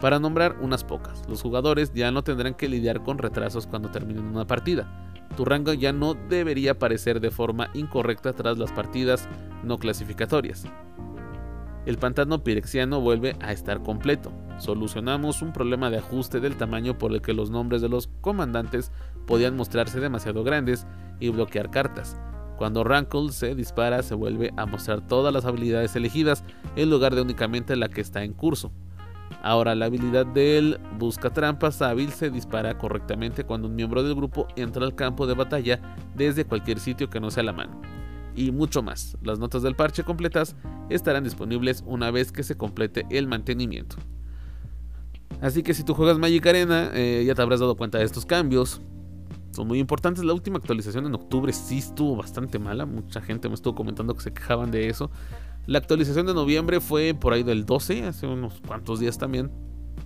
Para 0.00 0.18
nombrar 0.18 0.56
unas 0.60 0.84
pocas, 0.84 1.22
los 1.28 1.42
jugadores 1.42 1.92
ya 1.94 2.10
no 2.10 2.22
tendrán 2.22 2.54
que 2.54 2.68
lidiar 2.68 3.02
con 3.02 3.18
retrasos 3.18 3.66
cuando 3.66 3.90
terminen 3.90 4.24
una 4.24 4.46
partida. 4.46 5.10
Tu 5.36 5.44
rango 5.44 5.72
ya 5.72 5.92
no 5.92 6.14
debería 6.14 6.72
aparecer 6.72 7.20
de 7.20 7.30
forma 7.30 7.70
incorrecta 7.74 8.32
tras 8.32 8.58
las 8.58 8.72
partidas 8.72 9.28
no 9.62 9.78
clasificatorias. 9.78 10.64
El 11.86 11.98
pantano 11.98 12.44
pirexiano 12.44 13.00
vuelve 13.00 13.36
a 13.40 13.52
estar 13.52 13.82
completo. 13.82 14.32
Solucionamos 14.58 15.42
un 15.42 15.52
problema 15.52 15.90
de 15.90 15.98
ajuste 15.98 16.38
del 16.38 16.56
tamaño 16.56 16.96
por 16.96 17.12
el 17.12 17.22
que 17.22 17.32
los 17.32 17.50
nombres 17.50 17.82
de 17.82 17.88
los 17.88 18.08
comandantes 18.20 18.92
podían 19.26 19.56
mostrarse 19.56 19.98
demasiado 19.98 20.44
grandes 20.44 20.86
y 21.18 21.30
bloquear 21.30 21.70
cartas. 21.70 22.16
Cuando 22.56 22.84
Rankle 22.84 23.32
se 23.32 23.56
dispara 23.56 24.02
se 24.04 24.14
vuelve 24.14 24.52
a 24.56 24.66
mostrar 24.66 25.04
todas 25.04 25.34
las 25.34 25.44
habilidades 25.44 25.96
elegidas 25.96 26.44
en 26.76 26.90
lugar 26.90 27.16
de 27.16 27.22
únicamente 27.22 27.74
la 27.74 27.88
que 27.88 28.00
está 28.00 28.22
en 28.22 28.32
curso. 28.32 28.70
Ahora 29.42 29.74
la 29.74 29.86
habilidad 29.86 30.24
del 30.24 30.78
busca 30.98 31.30
trampas 31.30 31.82
hábil 31.82 32.12
se 32.12 32.30
dispara 32.30 32.78
correctamente 32.78 33.42
cuando 33.42 33.66
un 33.66 33.74
miembro 33.74 34.04
del 34.04 34.14
grupo 34.14 34.46
entra 34.54 34.84
al 34.84 34.94
campo 34.94 35.26
de 35.26 35.34
batalla 35.34 35.80
desde 36.14 36.44
cualquier 36.44 36.78
sitio 36.78 37.10
que 37.10 37.18
no 37.18 37.28
sea 37.28 37.42
la 37.42 37.52
mano. 37.52 37.82
Y 38.36 38.52
mucho 38.52 38.82
más. 38.82 39.18
Las 39.20 39.40
notas 39.40 39.62
del 39.62 39.74
parche 39.74 40.04
completas 40.04 40.54
estarán 40.90 41.24
disponibles 41.24 41.82
una 41.86 42.12
vez 42.12 42.30
que 42.30 42.44
se 42.44 42.56
complete 42.56 43.04
el 43.10 43.26
mantenimiento. 43.26 43.96
Así 45.40 45.64
que 45.64 45.74
si 45.74 45.82
tú 45.82 45.94
juegas 45.94 46.18
Magic 46.18 46.46
Arena, 46.46 46.92
eh, 46.94 47.24
ya 47.26 47.34
te 47.34 47.42
habrás 47.42 47.58
dado 47.58 47.76
cuenta 47.76 47.98
de 47.98 48.04
estos 48.04 48.24
cambios. 48.24 48.80
Son 49.50 49.66
muy 49.66 49.80
importantes. 49.80 50.22
La 50.24 50.34
última 50.34 50.58
actualización 50.58 51.04
en 51.06 51.16
octubre 51.16 51.52
sí 51.52 51.78
estuvo 51.78 52.14
bastante 52.14 52.60
mala. 52.60 52.86
Mucha 52.86 53.20
gente 53.20 53.48
me 53.48 53.56
estuvo 53.56 53.74
comentando 53.74 54.14
que 54.14 54.22
se 54.22 54.32
quejaban 54.32 54.70
de 54.70 54.88
eso. 54.88 55.10
La 55.66 55.78
actualización 55.78 56.26
de 56.26 56.34
noviembre 56.34 56.80
fue 56.80 57.14
por 57.14 57.32
ahí 57.32 57.42
del 57.42 57.64
12, 57.64 58.04
hace 58.04 58.26
unos 58.26 58.60
cuantos 58.66 58.98
días 59.00 59.18
también. 59.18 59.50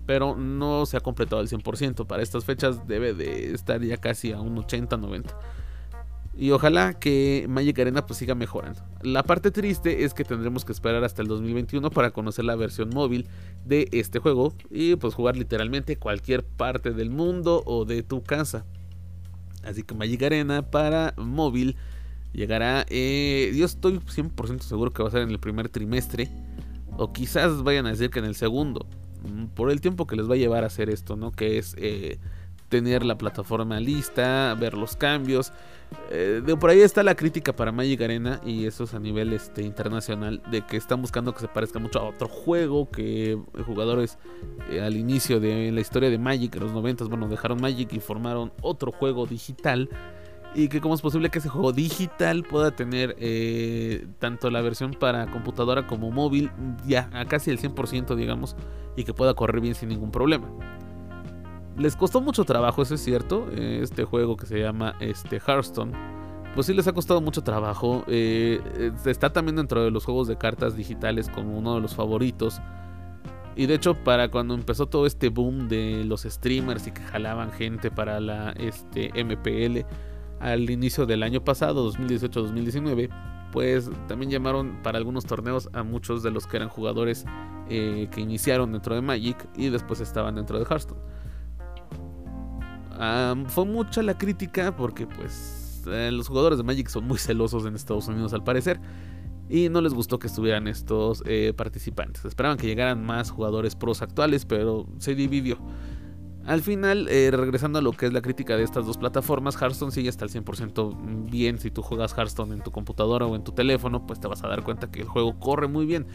Pero 0.05 0.37
no 0.37 0.87
se 0.87 0.97
ha 0.97 1.01
completado 1.01 1.41
al 1.41 1.49
100%. 1.49 2.07
Para 2.07 2.23
estas 2.23 2.45
fechas 2.45 2.87
debe 2.87 3.15
de 3.15 3.55
estar 3.55 3.81
ya 3.83 3.97
casi 3.97 4.33
a 4.33 4.41
un 4.41 4.57
80-90. 4.57 5.35
Y 6.39 6.51
ojalá 6.51 6.93
que 6.93 7.47
Magic 7.49 7.79
Arena 7.79 8.05
pues 8.05 8.19
siga 8.19 8.35
mejorando. 8.35 8.83
La 9.01 9.23
parte 9.23 9.51
triste 9.51 10.05
es 10.05 10.13
que 10.13 10.23
tendremos 10.23 10.67
que 10.67 10.73
esperar 10.73 11.03
hasta 11.03 11.23
el 11.23 11.29
2021 11.29 11.91
para 11.91 12.11
conocer 12.11 12.45
la 12.45 12.57
versión 12.57 12.91
móvil 12.91 13.27
de 13.65 13.89
este 13.93 14.19
juego 14.19 14.53
y 14.71 14.97
pues 14.97 15.15
jugar 15.15 15.37
literalmente 15.37 15.97
cualquier 15.97 16.45
parte 16.45 16.93
del 16.93 17.09
mundo 17.09 17.63
o 17.65 17.87
de 17.87 18.03
tu 18.03 18.23
casa. 18.23 18.67
Así 19.65 19.83
que 19.83 19.95
Magic 19.95 20.23
Arena 20.23 20.71
para 20.71 21.15
móvil 21.17 21.77
Llegará, 22.37 22.85
eh, 22.91 23.51
yo 23.57 23.65
estoy 23.65 23.99
100% 23.99 24.61
seguro 24.61 24.93
que 24.93 25.03
va 25.03 25.09
a 25.09 25.13
ser 25.13 25.23
en 25.23 25.31
el 25.31 25.41
primer 25.41 25.71
trimestre. 25.71 26.29
O 26.99 27.11
quizás 27.11 27.63
vayan 27.63 27.87
a 27.87 27.91
decir 27.91 28.11
que 28.11 28.19
en 28.19 28.27
el 28.27 28.35
segundo. 28.35 28.87
Mm, 29.23 29.47
por 29.47 29.71
el 29.71 29.81
tiempo 29.81 30.07
que 30.07 30.17
les 30.17 30.29
va 30.29 30.35
a 30.35 30.37
llevar 30.37 30.63
a 30.63 30.67
hacer 30.67 30.91
esto, 30.91 31.17
¿no? 31.17 31.33
Que 31.33 31.57
es 31.57 31.75
eh, 31.79 32.19
tener 32.69 33.07
la 33.07 33.17
plataforma 33.17 33.81
lista, 33.81 34.55
ver 34.61 34.75
los 34.75 34.97
cambios. 34.97 35.51
Eh, 36.11 36.43
de 36.45 36.57
por 36.59 36.69
ahí 36.69 36.81
está 36.81 37.03
la 37.03 37.15
crítica 37.15 37.57
para 37.57 37.73
Magic 37.73 38.03
Arena 38.03 38.43
y 38.45 38.67
eso 38.67 38.85
es 38.85 38.93
a 38.93 38.99
nivel 38.99 39.33
este, 39.33 39.63
internacional 39.63 40.43
de 40.51 40.61
que 40.61 40.77
están 40.77 41.01
buscando 41.01 41.33
que 41.33 41.41
se 41.41 41.49
parezca 41.49 41.79
mucho 41.79 42.01
a 42.01 42.09
otro 42.09 42.29
juego 42.29 42.91
que 42.91 43.41
jugadores 43.65 44.19
al 44.83 44.97
inicio 44.97 45.39
de 45.39 45.71
la 45.71 45.81
historia 45.81 46.11
de 46.11 46.19
Magic 46.19 46.57
en 46.57 46.65
los 46.65 46.73
90 46.73 47.05
bueno 47.05 47.29
dejaron 47.29 47.61
Magic 47.61 47.93
y 47.93 48.01
formaron 48.01 48.53
otro 48.63 48.91
juego 48.91 49.27
digital 49.27 49.89
y 50.57 50.69
que 50.69 50.81
cómo 50.81 50.95
es 50.95 51.03
posible 51.03 51.29
que 51.29 51.39
ese 51.39 51.51
juego 51.51 51.73
digital 51.73 52.43
pueda 52.43 52.71
tener 52.71 53.15
eh, 53.21 54.07
tanto 54.19 54.51
la 54.51 54.63
versión 54.63 54.93
para 54.93 55.31
computadora 55.31 55.87
como 55.87 56.11
móvil 56.11 56.51
ya 56.87 57.11
a 57.13 57.27
casi 57.27 57.51
el 57.51 57.61
100% 57.61 58.17
digamos 58.17 58.57
y 58.97 59.05
que 59.05 59.13
pueda 59.13 59.35
correr 59.35 59.61
bien 59.61 59.75
sin 59.75 59.91
ningún 59.91 60.11
problema. 60.11 60.49
Les 61.77 61.95
costó 61.95 62.23
mucho 62.23 62.45
trabajo, 62.45 62.81
eso 62.81 62.95
es 62.95 63.05
cierto, 63.05 63.47
este 63.53 64.05
juego 64.05 64.39
que 64.39 64.47
se 64.47 64.59
llama 64.59 64.97
este, 65.01 65.39
Hearthstone. 65.47 65.93
Pues 66.55 66.69
sí 66.69 66.73
les 66.73 66.89
ha 66.89 66.95
costado 66.95 67.21
mucho 67.21 67.43
trabajo. 67.43 68.03
Eh, 68.07 68.59
eh, 68.79 68.93
está 69.05 69.31
también 69.31 69.57
dentro 69.57 69.85
de 69.85 69.91
los 69.91 70.07
juegos 70.07 70.27
de 70.27 70.39
cartas 70.39 70.75
digitales 70.75 71.29
como 71.29 71.59
uno 71.59 71.75
de 71.75 71.83
los 71.83 71.95
favoritos. 71.95 72.63
Y 73.57 73.67
de 73.67 73.75
hecho, 73.75 73.95
para 73.95 74.31
cuando 74.31 74.55
empezó 74.55 74.87
todo 74.87 75.05
este 75.05 75.29
boom 75.29 75.69
de 75.69 76.03
los 76.05 76.23
streamers 76.23 76.87
y 76.87 76.93
que 76.93 77.03
jalaban 77.03 77.53
gente 77.53 77.91
para 77.91 78.21
la 78.21 78.53
este, 78.53 79.13
MPL, 79.23 79.85
al 80.47 80.71
inicio 80.71 81.07
del 81.07 81.25
año 81.25 81.43
pasado, 81.43 81.93
2018-2019, 81.93 83.11
pues 83.51 83.91
también 84.07 84.31
llamaron 84.31 84.81
para 84.85 84.97
algunos 84.97 85.27
torneos 85.27 85.69
a 85.73 85.83
muchos 85.83 86.23
de 86.23 86.31
los 86.31 86.47
que 86.47 86.59
eran 86.59 86.69
jugadores 86.69 87.25
eh, 87.69 88.07
que 88.13 88.21
iniciaron 88.21 88.71
dentro 88.71 88.95
de 88.95 89.01
Magic 89.01 89.37
y 89.57 89.71
después 89.71 90.01
estaban 90.01 90.37
dentro 90.37 90.61
de 90.61 90.65
Hearthstone. 90.65 91.01
fue 93.49 93.65
mucha 93.65 94.05
la 94.05 94.17
crítica 94.17 94.77
porque 94.77 95.09
pues 95.09 95.83
eh, 95.89 96.11
los 96.13 96.29
jugadores 96.29 96.59
de 96.59 96.65
Magic 96.65 96.89
son 96.91 97.09
muy 97.09 97.19
celosos 97.19 97.67
en 97.67 97.75
Estados 97.75 98.07
Unidos 98.07 98.33
al 98.33 98.45
parecer 98.45 98.79
y 99.49 99.69
no 99.69 99.81
les 99.81 99.95
gustó 99.95 100.21
que 100.21 100.29
estuvieran 100.29 100.69
estos 100.69 101.25
eh, 101.27 101.55
participantes. 101.57 102.25
Esperaban 102.25 102.57
que 102.57 102.69
llegaran 102.69 103.05
más 103.05 103.33
jugadores 103.33 103.75
pros 103.75 104.01
actuales, 104.01 104.47
pero 104.47 104.87
se 104.99 105.17
dividió. 105.17 105.59
Al 106.47 106.63
final, 106.63 107.09
eh, 107.09 107.33
regresando 107.33 107.81
a 107.81 107.83
lo 107.83 107.91
que 107.91 108.07
es 108.07 108.13
la 108.13 108.23
crítica 108.23 108.57
de 108.57 108.63
estas 108.63 108.87
dos 108.87 108.99
plataformas, 108.99 109.61
Hearthstone 109.61 109.91
sigue 109.91 110.09
hasta 110.09 110.25
el 110.25 110.31
100% 110.31 111.29
bien. 111.29 111.59
Si 111.59 111.73
tú 111.73 111.83
juegas 111.83 112.17
Hearthstone 112.17 112.55
en 112.55 112.63
tu 112.63 112.71
computadora 112.71 113.27
o 113.27 113.35
en 113.35 113.43
tu 113.43 113.51
teléfono, 113.51 114.07
pues 114.07 114.21
te 114.21 114.29
vas 114.29 114.45
a 114.45 114.49
dar 114.49 114.63
cuenta 114.63 114.89
que 114.89 115.01
el 115.01 115.09
juego 115.09 115.41
corre 115.41 115.67
muy 115.67 115.87
bien. 115.87 116.07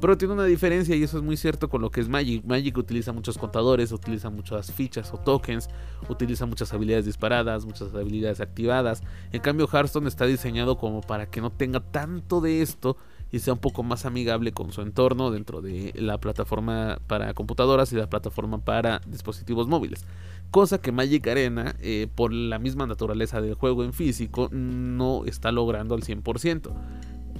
Pero 0.00 0.16
tiene 0.16 0.32
una 0.34 0.44
diferencia 0.44 0.94
y 0.94 1.02
eso 1.02 1.18
es 1.18 1.24
muy 1.24 1.36
cierto 1.36 1.68
con 1.68 1.82
lo 1.82 1.90
que 1.90 2.00
es 2.00 2.08
Magic. 2.08 2.44
Magic 2.44 2.78
utiliza 2.78 3.12
muchos 3.12 3.36
contadores, 3.36 3.90
utiliza 3.90 4.30
muchas 4.30 4.72
fichas 4.72 5.12
o 5.12 5.18
tokens, 5.18 5.68
utiliza 6.08 6.46
muchas 6.46 6.72
habilidades 6.72 7.04
disparadas, 7.04 7.66
muchas 7.66 7.92
habilidades 7.92 8.40
activadas. 8.40 9.02
En 9.32 9.40
cambio, 9.40 9.68
Hearthstone 9.70 10.08
está 10.08 10.24
diseñado 10.24 10.78
como 10.78 11.00
para 11.00 11.26
que 11.26 11.40
no 11.40 11.50
tenga 11.50 11.80
tanto 11.80 12.40
de 12.40 12.62
esto 12.62 12.96
y 13.32 13.38
sea 13.38 13.54
un 13.54 13.60
poco 13.60 13.82
más 13.82 14.06
amigable 14.06 14.52
con 14.52 14.72
su 14.72 14.82
entorno 14.82 15.30
dentro 15.30 15.60
de 15.60 15.92
la 15.94 16.18
plataforma 16.18 16.98
para 17.06 17.34
computadoras 17.34 17.92
y 17.92 17.96
la 17.96 18.08
plataforma 18.08 18.64
para 18.64 19.00
dispositivos 19.06 19.68
móviles. 19.68 20.04
Cosa 20.50 20.80
que 20.80 20.90
Magic 20.90 21.26
Arena, 21.28 21.76
eh, 21.80 22.08
por 22.14 22.32
la 22.32 22.58
misma 22.58 22.86
naturaleza 22.86 23.40
del 23.40 23.54
juego 23.54 23.84
en 23.84 23.92
físico, 23.92 24.48
no 24.50 25.24
está 25.26 25.52
logrando 25.52 25.94
al 25.94 26.02
100%. 26.02 26.72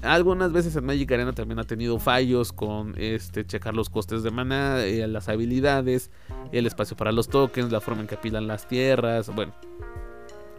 Algunas 0.03 0.53
veces 0.53 0.75
en 0.77 0.87
Magic 0.87 1.11
Arena 1.13 1.33
también 1.33 1.59
ha 1.59 1.65
tenido 1.65 1.99
fallos 1.99 2.53
con 2.53 2.95
este 2.97 3.45
checar 3.45 3.75
los 3.75 3.91
costes 3.91 4.23
de 4.23 4.31
mana, 4.31 4.83
eh, 4.85 5.07
las 5.09 5.29
habilidades, 5.29 6.11
el 6.53 6.67
espacio 6.67 6.97
para 6.97 7.13
los 7.13 7.29
tokens, 7.29 7.71
la 7.71 7.81
forma 7.81 8.03
en 8.03 8.07
que 8.07 8.15
apilan 8.15 8.47
las 8.47 8.67
tierras. 8.67 9.35
Bueno, 9.35 9.53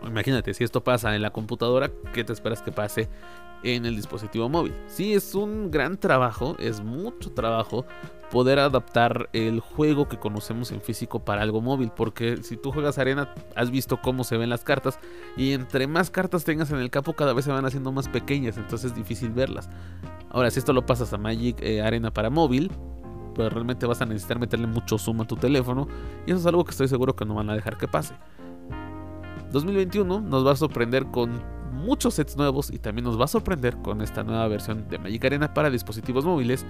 imagínate, 0.05 0.53
si 0.53 0.63
esto 0.63 0.83
pasa 0.83 1.15
en 1.15 1.21
la 1.21 1.31
computadora, 1.31 1.89
¿qué 2.13 2.23
te 2.23 2.33
esperas 2.33 2.61
que 2.61 2.71
pase 2.71 3.09
en 3.63 3.85
el 3.85 3.95
dispositivo 3.95 4.49
móvil. 4.49 4.73
Sí, 4.87 5.13
es 5.13 5.35
un 5.35 5.71
gran 5.71 5.97
trabajo, 5.97 6.55
es 6.59 6.81
mucho 6.81 7.31
trabajo 7.31 7.85
poder 8.31 8.59
adaptar 8.59 9.29
el 9.33 9.59
juego 9.59 10.07
que 10.07 10.17
conocemos 10.17 10.71
en 10.71 10.81
físico 10.81 11.19
para 11.19 11.41
algo 11.41 11.61
móvil, 11.61 11.91
porque 11.95 12.37
si 12.43 12.55
tú 12.55 12.71
juegas 12.71 12.97
arena 12.97 13.35
has 13.55 13.69
visto 13.69 14.01
cómo 14.01 14.23
se 14.23 14.37
ven 14.37 14.49
las 14.49 14.63
cartas 14.63 14.99
y 15.35 15.51
entre 15.51 15.85
más 15.85 16.09
cartas 16.09 16.45
tengas 16.45 16.71
en 16.71 16.77
el 16.77 16.89
campo 16.89 17.13
cada 17.13 17.33
vez 17.33 17.45
se 17.45 17.51
van 17.51 17.65
haciendo 17.65 17.91
más 17.91 18.07
pequeñas, 18.07 18.57
entonces 18.57 18.91
es 18.91 18.95
difícil 18.95 19.31
verlas. 19.31 19.69
Ahora, 20.29 20.49
si 20.49 20.59
esto 20.59 20.71
lo 20.71 20.85
pasas 20.85 21.11
a 21.13 21.17
Magic 21.17 21.61
eh, 21.61 21.81
Arena 21.81 22.11
para 22.11 22.29
móvil, 22.29 22.71
pues 23.35 23.51
realmente 23.51 23.85
vas 23.85 24.01
a 24.01 24.05
necesitar 24.05 24.39
meterle 24.39 24.67
mucho 24.67 24.97
zoom 24.97 25.21
a 25.21 25.27
tu 25.27 25.35
teléfono 25.35 25.87
y 26.25 26.31
eso 26.31 26.39
es 26.39 26.45
algo 26.45 26.63
que 26.63 26.71
estoy 26.71 26.87
seguro 26.87 27.15
que 27.15 27.25
no 27.25 27.35
van 27.35 27.49
a 27.49 27.53
dejar 27.53 27.77
que 27.77 27.87
pase. 27.87 28.15
2021 29.51 30.21
nos 30.21 30.47
va 30.47 30.53
a 30.53 30.55
sorprender 30.55 31.07
con 31.07 31.41
muchos 31.71 32.15
sets 32.15 32.37
nuevos 32.37 32.71
y 32.71 32.79
también 32.79 33.05
nos 33.05 33.19
va 33.19 33.25
a 33.25 33.27
sorprender 33.27 33.77
con 33.77 34.01
esta 34.01 34.23
nueva 34.23 34.47
versión 34.47 34.87
de 34.89 34.99
Magic 34.99 35.25
Arena 35.25 35.53
para 35.53 35.69
dispositivos 35.69 36.25
móviles 36.25 36.65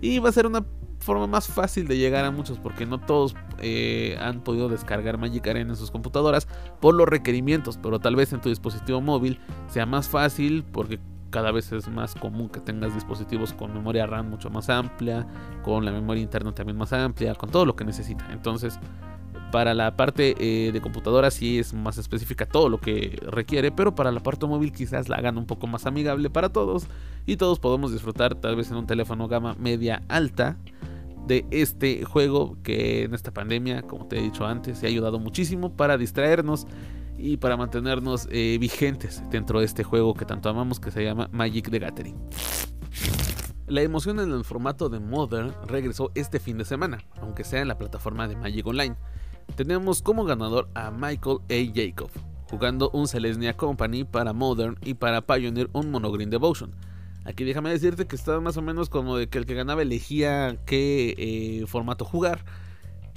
y 0.00 0.18
va 0.18 0.28
a 0.28 0.32
ser 0.32 0.46
una 0.46 0.64
forma 0.98 1.26
más 1.26 1.48
fácil 1.48 1.88
de 1.88 1.96
llegar 1.96 2.24
a 2.24 2.30
muchos 2.30 2.58
porque 2.58 2.84
no 2.86 2.98
todos 3.00 3.34
eh, 3.58 4.18
han 4.20 4.42
podido 4.42 4.68
descargar 4.68 5.18
Magic 5.18 5.46
Arena 5.46 5.70
en 5.70 5.76
sus 5.76 5.90
computadoras 5.90 6.46
por 6.80 6.94
los 6.94 7.08
requerimientos, 7.08 7.78
pero 7.82 7.98
tal 7.98 8.16
vez 8.16 8.32
en 8.32 8.40
tu 8.40 8.48
dispositivo 8.48 9.00
móvil 9.00 9.40
sea 9.68 9.86
más 9.86 10.08
fácil 10.08 10.64
porque 10.64 11.00
cada 11.30 11.52
vez 11.52 11.72
es 11.72 11.88
más 11.88 12.14
común 12.14 12.48
que 12.48 12.60
tengas 12.60 12.92
dispositivos 12.94 13.52
con 13.52 13.72
memoria 13.72 14.06
RAM 14.06 14.28
mucho 14.28 14.50
más 14.50 14.68
amplia, 14.68 15.26
con 15.62 15.84
la 15.84 15.92
memoria 15.92 16.22
interna 16.22 16.52
también 16.52 16.76
más 16.76 16.92
amplia, 16.92 17.34
con 17.34 17.50
todo 17.50 17.64
lo 17.64 17.76
que 17.76 17.84
necesita. 17.84 18.26
Entonces, 18.32 18.78
para 19.50 19.74
la 19.74 19.96
parte 19.96 20.34
eh, 20.38 20.72
de 20.72 20.80
computadora 20.80 21.30
sí 21.30 21.58
es 21.58 21.74
más 21.74 21.98
específica 21.98 22.46
todo 22.46 22.68
lo 22.68 22.80
que 22.80 23.18
requiere, 23.22 23.70
pero 23.70 23.94
para 23.94 24.12
la 24.12 24.20
parte 24.20 24.46
móvil 24.46 24.72
quizás 24.72 25.08
la 25.08 25.16
hagan 25.16 25.38
un 25.38 25.46
poco 25.46 25.66
más 25.66 25.86
amigable 25.86 26.30
para 26.30 26.50
todos 26.50 26.86
y 27.26 27.36
todos 27.36 27.58
podemos 27.58 27.92
disfrutar 27.92 28.34
tal 28.34 28.56
vez 28.56 28.70
en 28.70 28.76
un 28.76 28.86
teléfono 28.86 29.28
gama 29.28 29.54
media 29.58 30.02
alta 30.08 30.56
de 31.26 31.46
este 31.50 32.04
juego 32.04 32.56
que 32.62 33.04
en 33.04 33.14
esta 33.14 33.32
pandemia, 33.32 33.82
como 33.82 34.06
te 34.06 34.18
he 34.18 34.22
dicho 34.22 34.46
antes, 34.46 34.78
se 34.78 34.86
ha 34.86 34.88
ayudado 34.88 35.18
muchísimo 35.18 35.76
para 35.76 35.98
distraernos 35.98 36.66
y 37.18 37.36
para 37.36 37.56
mantenernos 37.56 38.26
eh, 38.30 38.56
vigentes 38.58 39.22
dentro 39.30 39.60
de 39.60 39.66
este 39.66 39.84
juego 39.84 40.14
que 40.14 40.24
tanto 40.24 40.48
amamos 40.48 40.80
que 40.80 40.90
se 40.90 41.04
llama 41.04 41.28
Magic 41.32 41.70
the 41.70 41.78
Gathering. 41.78 42.16
La 43.66 43.82
emoción 43.82 44.18
en 44.18 44.32
el 44.32 44.42
formato 44.42 44.88
de 44.88 44.98
Modern 44.98 45.54
regresó 45.68 46.10
este 46.16 46.40
fin 46.40 46.58
de 46.58 46.64
semana, 46.64 46.98
aunque 47.20 47.44
sea 47.44 47.60
en 47.60 47.68
la 47.68 47.78
plataforma 47.78 48.26
de 48.26 48.34
Magic 48.34 48.66
Online 48.66 48.96
tenemos 49.50 50.02
como 50.02 50.24
ganador 50.24 50.68
a 50.74 50.90
Michael 50.90 51.38
A. 51.48 51.72
Jacob, 51.74 52.10
jugando 52.44 52.90
un 52.90 53.08
Selesnya 53.08 53.56
Company 53.56 54.04
para 54.04 54.32
Modern 54.32 54.76
y 54.82 54.94
para 54.94 55.26
Pioneer 55.26 55.70
un 55.72 55.90
Monogreen 55.90 56.30
Devotion. 56.30 56.74
Aquí 57.24 57.44
déjame 57.44 57.70
decirte 57.70 58.06
que 58.06 58.16
estaba 58.16 58.40
más 58.40 58.56
o 58.56 58.62
menos 58.62 58.88
como 58.88 59.16
de 59.16 59.28
que 59.28 59.38
el 59.38 59.46
que 59.46 59.54
ganaba 59.54 59.82
elegía 59.82 60.56
qué 60.66 61.14
eh, 61.18 61.66
formato 61.66 62.04
jugar, 62.04 62.44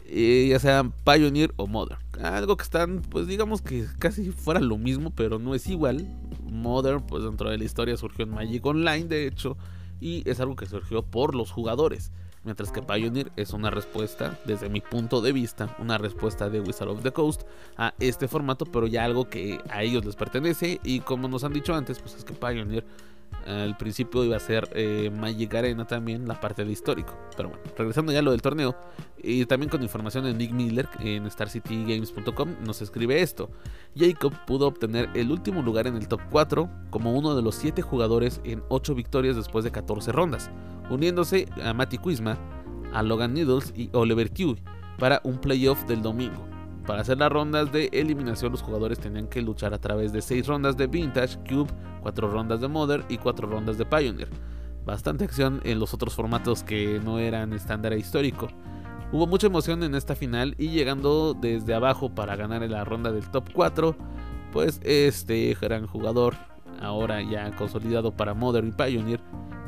eh, 0.05 0.47
ya 0.49 0.59
sea 0.59 0.83
Pioneer 1.05 1.53
o 1.55 1.67
Modern. 1.67 1.99
Algo 2.21 2.57
que 2.57 2.63
están, 2.63 3.01
pues 3.01 3.27
digamos 3.27 3.61
que 3.61 3.85
casi 3.99 4.31
fuera 4.31 4.59
lo 4.59 4.77
mismo, 4.77 5.11
pero 5.15 5.39
no 5.39 5.55
es 5.55 5.67
igual. 5.67 6.07
Modern, 6.43 7.05
pues 7.05 7.23
dentro 7.23 7.49
de 7.49 7.57
la 7.57 7.63
historia 7.63 7.97
surgió 7.97 8.25
en 8.25 8.31
Magic 8.31 8.65
Online, 8.65 9.05
de 9.05 9.27
hecho, 9.27 9.57
y 9.99 10.29
es 10.29 10.39
algo 10.39 10.55
que 10.55 10.65
surgió 10.65 11.03
por 11.03 11.33
los 11.33 11.51
jugadores. 11.51 12.11
Mientras 12.43 12.71
que 12.71 12.81
Pioneer 12.81 13.31
es 13.37 13.51
una 13.53 13.69
respuesta, 13.69 14.37
desde 14.45 14.67
mi 14.67 14.81
punto 14.81 15.21
de 15.21 15.31
vista, 15.31 15.75
una 15.79 15.97
respuesta 15.97 16.49
de 16.49 16.59
Wizard 16.59 16.89
of 16.89 17.01
the 17.01 17.11
Coast 17.11 17.43
a 17.77 17.93
este 17.99 18.27
formato, 18.27 18.65
pero 18.65 18.85
ya 18.87 19.05
algo 19.05 19.29
que 19.29 19.59
a 19.69 19.83
ellos 19.83 20.03
les 20.03 20.15
pertenece. 20.15 20.79
Y 20.83 20.99
como 20.99 21.29
nos 21.29 21.45
han 21.45 21.53
dicho 21.53 21.73
antes, 21.73 21.99
pues 21.99 22.15
es 22.15 22.25
que 22.25 22.33
Pioneer 22.33 22.85
al 23.45 23.75
principio 23.77 24.23
iba 24.23 24.37
a 24.37 24.39
ser 24.39 24.69
eh, 24.73 25.11
Magic 25.13 25.53
Arena 25.53 25.85
también, 25.85 26.27
la 26.27 26.39
parte 26.39 26.63
de 26.63 26.71
histórico. 26.71 27.17
Pero 27.35 27.49
bueno, 27.49 27.63
regresando 27.77 28.11
ya 28.11 28.19
a 28.19 28.21
lo 28.21 28.31
del 28.31 28.41
torneo, 28.41 28.75
y 29.21 29.45
también 29.45 29.69
con 29.69 29.83
información 29.83 30.25
de 30.25 30.33
Nick 30.33 30.51
Miller 30.51 30.87
en 30.99 31.29
StarCityGames.com, 31.29 32.55
nos 32.65 32.81
escribe 32.81 33.21
esto. 33.21 33.49
Jacob 33.95 34.33
pudo 34.45 34.67
obtener 34.67 35.09
el 35.13 35.31
último 35.31 35.61
lugar 35.61 35.87
en 35.87 35.95
el 35.95 36.07
top 36.07 36.21
4 36.29 36.69
como 36.89 37.13
uno 37.13 37.35
de 37.35 37.41
los 37.41 37.55
7 37.55 37.81
jugadores 37.81 38.41
en 38.43 38.63
8 38.69 38.95
victorias 38.95 39.35
después 39.35 39.63
de 39.63 39.71
14 39.71 40.11
rondas, 40.11 40.49
uniéndose 40.89 41.47
a 41.63 41.73
Matty 41.73 41.97
Quisma, 41.97 42.37
a 42.93 43.03
Logan 43.03 43.33
Needles 43.33 43.73
y 43.75 43.89
Oliver 43.93 44.31
Q 44.31 44.57
para 44.99 45.21
un 45.23 45.37
playoff 45.39 45.83
del 45.85 46.01
domingo. 46.01 46.52
Para 46.85 47.01
hacer 47.01 47.17
las 47.17 47.31
rondas 47.31 47.71
de 47.71 47.89
eliminación, 47.93 48.51
los 48.51 48.61
jugadores 48.61 48.99
tenían 48.99 49.27
que 49.27 49.41
luchar 49.41 49.73
a 49.73 49.79
través 49.79 50.11
de 50.11 50.21
6 50.21 50.47
rondas 50.47 50.75
de 50.75 50.87
Vintage, 50.87 51.37
Cube, 51.47 51.71
4 52.01 52.29
rondas 52.29 52.59
de 52.59 52.67
Modern 52.67 53.05
y 53.07 53.17
4 53.17 53.47
rondas 53.47 53.77
de 53.77 53.85
Pioneer. 53.85 54.29
Bastante 54.85 55.23
acción 55.23 55.61
en 55.63 55.79
los 55.79 55.93
otros 55.93 56.13
formatos 56.13 56.61
que 56.63 56.99
no 57.01 57.19
eran 57.19 57.53
estándar 57.53 57.93
e 57.93 57.99
histórico. 57.99 58.49
Hubo 59.13 59.27
mucha 59.27 59.47
emoción 59.47 59.81
en 59.83 59.95
esta 59.95 60.13
final 60.13 60.55
y 60.57 60.69
llegando 60.69 61.33
desde 61.33 61.73
abajo 61.73 62.13
para 62.13 62.35
ganar 62.35 62.63
en 62.63 62.71
la 62.71 62.83
ronda 62.83 63.13
del 63.13 63.29
top 63.31 63.45
4, 63.53 63.95
pues 64.51 64.81
este 64.83 65.55
gran 65.61 65.87
jugador, 65.87 66.35
ahora 66.81 67.21
ya 67.21 67.55
consolidado 67.55 68.11
para 68.11 68.33
Modern 68.33 68.67
y 68.67 68.71
Pioneer, 68.71 69.21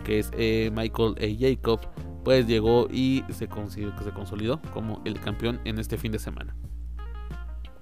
que 0.03 0.19
es 0.19 0.31
eh, 0.33 0.69
Michael 0.75 1.15
A. 1.17 1.39
Jacob, 1.39 1.79
pues 2.25 2.45
llegó 2.45 2.87
y 2.91 3.23
se, 3.29 3.47
se 3.47 4.11
consolidó 4.11 4.61
como 4.73 5.01
el 5.05 5.17
campeón 5.21 5.61
en 5.63 5.79
este 5.79 5.97
fin 5.97 6.11
de 6.11 6.19
semana. 6.19 6.55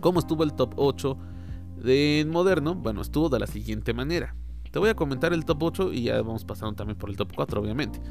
¿Cómo 0.03 0.19
estuvo 0.19 0.43
el 0.43 0.51
top 0.51 0.73
8 0.75 1.17
de 1.77 2.27
moderno? 2.29 2.75
Bueno, 2.75 2.99
estuvo 2.99 3.29
de 3.29 3.39
la 3.39 3.47
siguiente 3.47 3.93
manera. 3.93 4.35
Te 4.69 4.77
voy 4.77 4.89
a 4.89 4.95
comentar 4.97 5.31
el 5.31 5.45
top 5.45 5.63
8 5.63 5.93
y 5.93 6.03
ya 6.03 6.21
vamos 6.21 6.43
pasando 6.43 6.75
también 6.75 6.97
por 6.97 7.09
el 7.09 7.15
top 7.15 7.31
4, 7.33 7.61
obviamente. 7.61 8.01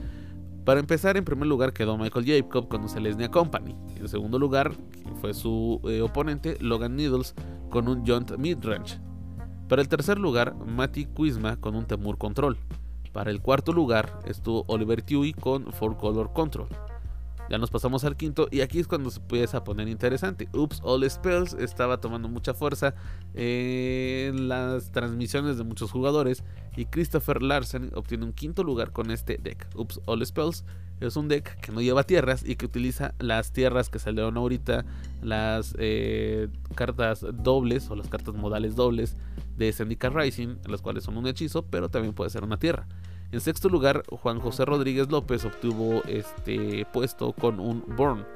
Para 0.64 0.80
empezar, 0.80 1.18
en 1.18 1.26
primer 1.26 1.46
lugar 1.48 1.74
quedó 1.74 1.98
Michael 1.98 2.24
Jacob 2.24 2.68
con 2.68 2.80
un 2.80 2.88
Selesnya 2.88 3.30
Company. 3.30 3.76
En 3.96 4.08
segundo 4.08 4.38
lugar, 4.38 4.72
fue 5.20 5.34
su 5.34 5.82
eh, 5.84 6.00
oponente, 6.00 6.56
Logan 6.60 6.96
Needles, 6.96 7.34
con 7.68 7.86
un 7.88 8.00
Mid 8.04 8.38
Midrange. 8.38 8.98
Para 9.68 9.82
el 9.82 9.88
tercer 9.88 10.18
lugar, 10.18 10.54
Matty 10.64 11.04
Quisma 11.04 11.60
con 11.60 11.74
un 11.74 11.84
Temur 11.84 12.16
Control. 12.16 12.56
Para 13.12 13.30
el 13.30 13.42
cuarto 13.42 13.74
lugar 13.74 14.18
estuvo 14.24 14.64
Oliver 14.66 15.02
Tui 15.02 15.34
con 15.34 15.70
Four 15.70 15.98
Color 15.98 16.32
Control. 16.32 16.68
Ya 17.52 17.58
nos 17.58 17.70
pasamos 17.70 18.02
al 18.04 18.16
quinto 18.16 18.48
y 18.50 18.62
aquí 18.62 18.78
es 18.78 18.88
cuando 18.88 19.10
se 19.10 19.20
empieza 19.20 19.62
poner 19.62 19.86
interesante. 19.86 20.48
Oops 20.54 20.80
All 20.84 21.10
Spells 21.10 21.52
estaba 21.52 22.00
tomando 22.00 22.26
mucha 22.30 22.54
fuerza 22.54 22.94
en 23.34 24.48
las 24.48 24.90
transmisiones 24.90 25.58
de 25.58 25.64
muchos 25.64 25.90
jugadores 25.90 26.44
y 26.78 26.86
Christopher 26.86 27.42
Larsen 27.42 27.90
obtiene 27.94 28.24
un 28.24 28.32
quinto 28.32 28.64
lugar 28.64 28.92
con 28.92 29.10
este 29.10 29.36
deck. 29.36 29.68
Oops 29.74 30.00
All 30.06 30.24
Spells 30.24 30.64
es 31.00 31.14
un 31.16 31.28
deck 31.28 31.60
que 31.60 31.72
no 31.72 31.82
lleva 31.82 32.04
tierras 32.04 32.42
y 32.42 32.56
que 32.56 32.64
utiliza 32.64 33.12
las 33.18 33.52
tierras 33.52 33.90
que 33.90 33.98
salieron 33.98 34.38
ahorita, 34.38 34.86
las 35.20 35.74
eh, 35.78 36.48
cartas 36.74 37.22
dobles 37.34 37.90
o 37.90 37.96
las 37.96 38.08
cartas 38.08 38.34
modales 38.34 38.76
dobles 38.76 39.18
de 39.58 39.74
Syndicate 39.74 40.18
Rising, 40.18 40.56
las 40.70 40.80
cuales 40.80 41.04
son 41.04 41.18
un 41.18 41.26
hechizo, 41.26 41.66
pero 41.66 41.90
también 41.90 42.14
puede 42.14 42.30
ser 42.30 42.44
una 42.44 42.58
tierra. 42.58 42.88
En 43.32 43.40
sexto 43.40 43.70
lugar, 43.70 44.02
Juan 44.10 44.40
José 44.40 44.66
Rodríguez 44.66 45.10
López 45.10 45.46
obtuvo 45.46 46.02
este 46.04 46.86
puesto 46.92 47.32
con 47.32 47.60
un 47.60 47.82
Born. 47.96 48.26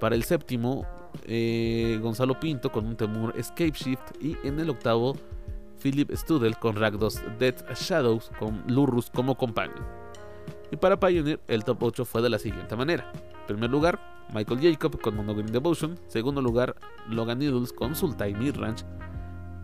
Para 0.00 0.16
el 0.16 0.24
séptimo, 0.24 0.84
eh, 1.26 2.00
Gonzalo 2.02 2.38
Pinto 2.40 2.72
con 2.72 2.84
un 2.86 2.96
Temur 2.96 3.38
Escape 3.38 3.70
Shift. 3.70 4.20
Y 4.20 4.36
en 4.42 4.58
el 4.58 4.70
octavo, 4.70 5.16
Philip 5.80 6.10
Studel 6.10 6.58
con 6.58 6.74
Ragdos 6.74 7.22
Dead 7.38 7.54
Shadows 7.76 8.32
con 8.40 8.64
Lurrus 8.66 9.10
como 9.10 9.36
companion. 9.36 9.86
Y 10.72 10.76
para 10.76 10.98
Pioneer, 10.98 11.38
el 11.46 11.62
top 11.62 11.80
8 11.80 12.04
fue 12.04 12.20
de 12.20 12.30
la 12.30 12.40
siguiente 12.40 12.74
manera. 12.74 13.12
primer 13.46 13.70
lugar, 13.70 14.26
Michael 14.34 14.60
Jacob 14.60 15.00
con 15.00 15.14
Monogreen 15.14 15.52
Devotion. 15.52 15.96
Segundo 16.08 16.42
lugar, 16.42 16.74
Logan 17.08 17.38
Needles 17.38 17.72
con 17.72 17.94
Sultai 17.94 18.34
Midrange. 18.34 18.84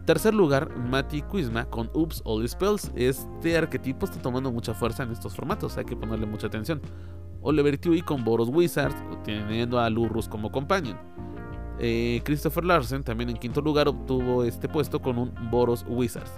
Tercer 0.09 0.33
lugar, 0.33 0.75
Matty 0.75 1.21
Quizma 1.21 1.66
con 1.66 1.90
Oops 1.92 2.23
All 2.25 2.49
Spells. 2.49 2.90
Este 2.97 3.59
arquetipo 3.59 4.07
está 4.07 4.18
tomando 4.23 4.51
mucha 4.51 4.73
fuerza 4.73 5.03
en 5.03 5.11
estos 5.12 5.37
formatos, 5.37 5.77
hay 5.77 5.85
que 5.85 5.97
ponerle 5.97 6.25
mucha 6.25 6.47
atención. 6.47 6.81
Oliver 7.42 7.77
Tui 7.77 8.01
con 8.01 8.25
Boros 8.25 8.49
Wizards, 8.49 8.97
teniendo 9.23 9.79
a 9.79 9.90
Lurrus 9.90 10.27
como 10.27 10.51
companion. 10.51 10.99
Eh, 11.79 12.23
Christopher 12.25 12.64
Larsen 12.64 13.05
también 13.05 13.29
en 13.29 13.37
quinto 13.37 13.61
lugar 13.61 13.87
obtuvo 13.87 14.44
este 14.44 14.66
puesto 14.66 15.03
con 15.03 15.18
un 15.18 15.35
Boros 15.51 15.85
Wizards. 15.87 16.33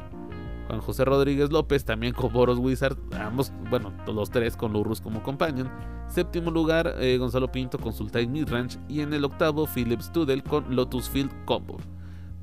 Juan 0.66 0.80
José 0.80 1.04
Rodríguez 1.04 1.52
López 1.52 1.84
también 1.84 2.12
con 2.12 2.32
Boros 2.32 2.58
Wizard, 2.58 2.96
ambos, 3.20 3.52
bueno, 3.70 3.92
los 4.12 4.30
tres 4.30 4.56
con 4.56 4.72
Lurrus 4.72 5.00
como 5.00 5.22
companion. 5.22 5.70
Séptimo 6.08 6.50
lugar, 6.50 6.96
eh, 6.98 7.18
Gonzalo 7.18 7.52
Pinto 7.52 7.78
con 7.78 7.92
Sultan 7.92 8.32
Midrange. 8.32 8.80
Y 8.88 9.00
en 9.00 9.14
el 9.14 9.24
octavo, 9.24 9.68
Philip 9.72 10.00
Studel 10.00 10.42
con 10.42 10.74
Lotus 10.74 11.08
Field 11.08 11.30
Combo. 11.44 11.78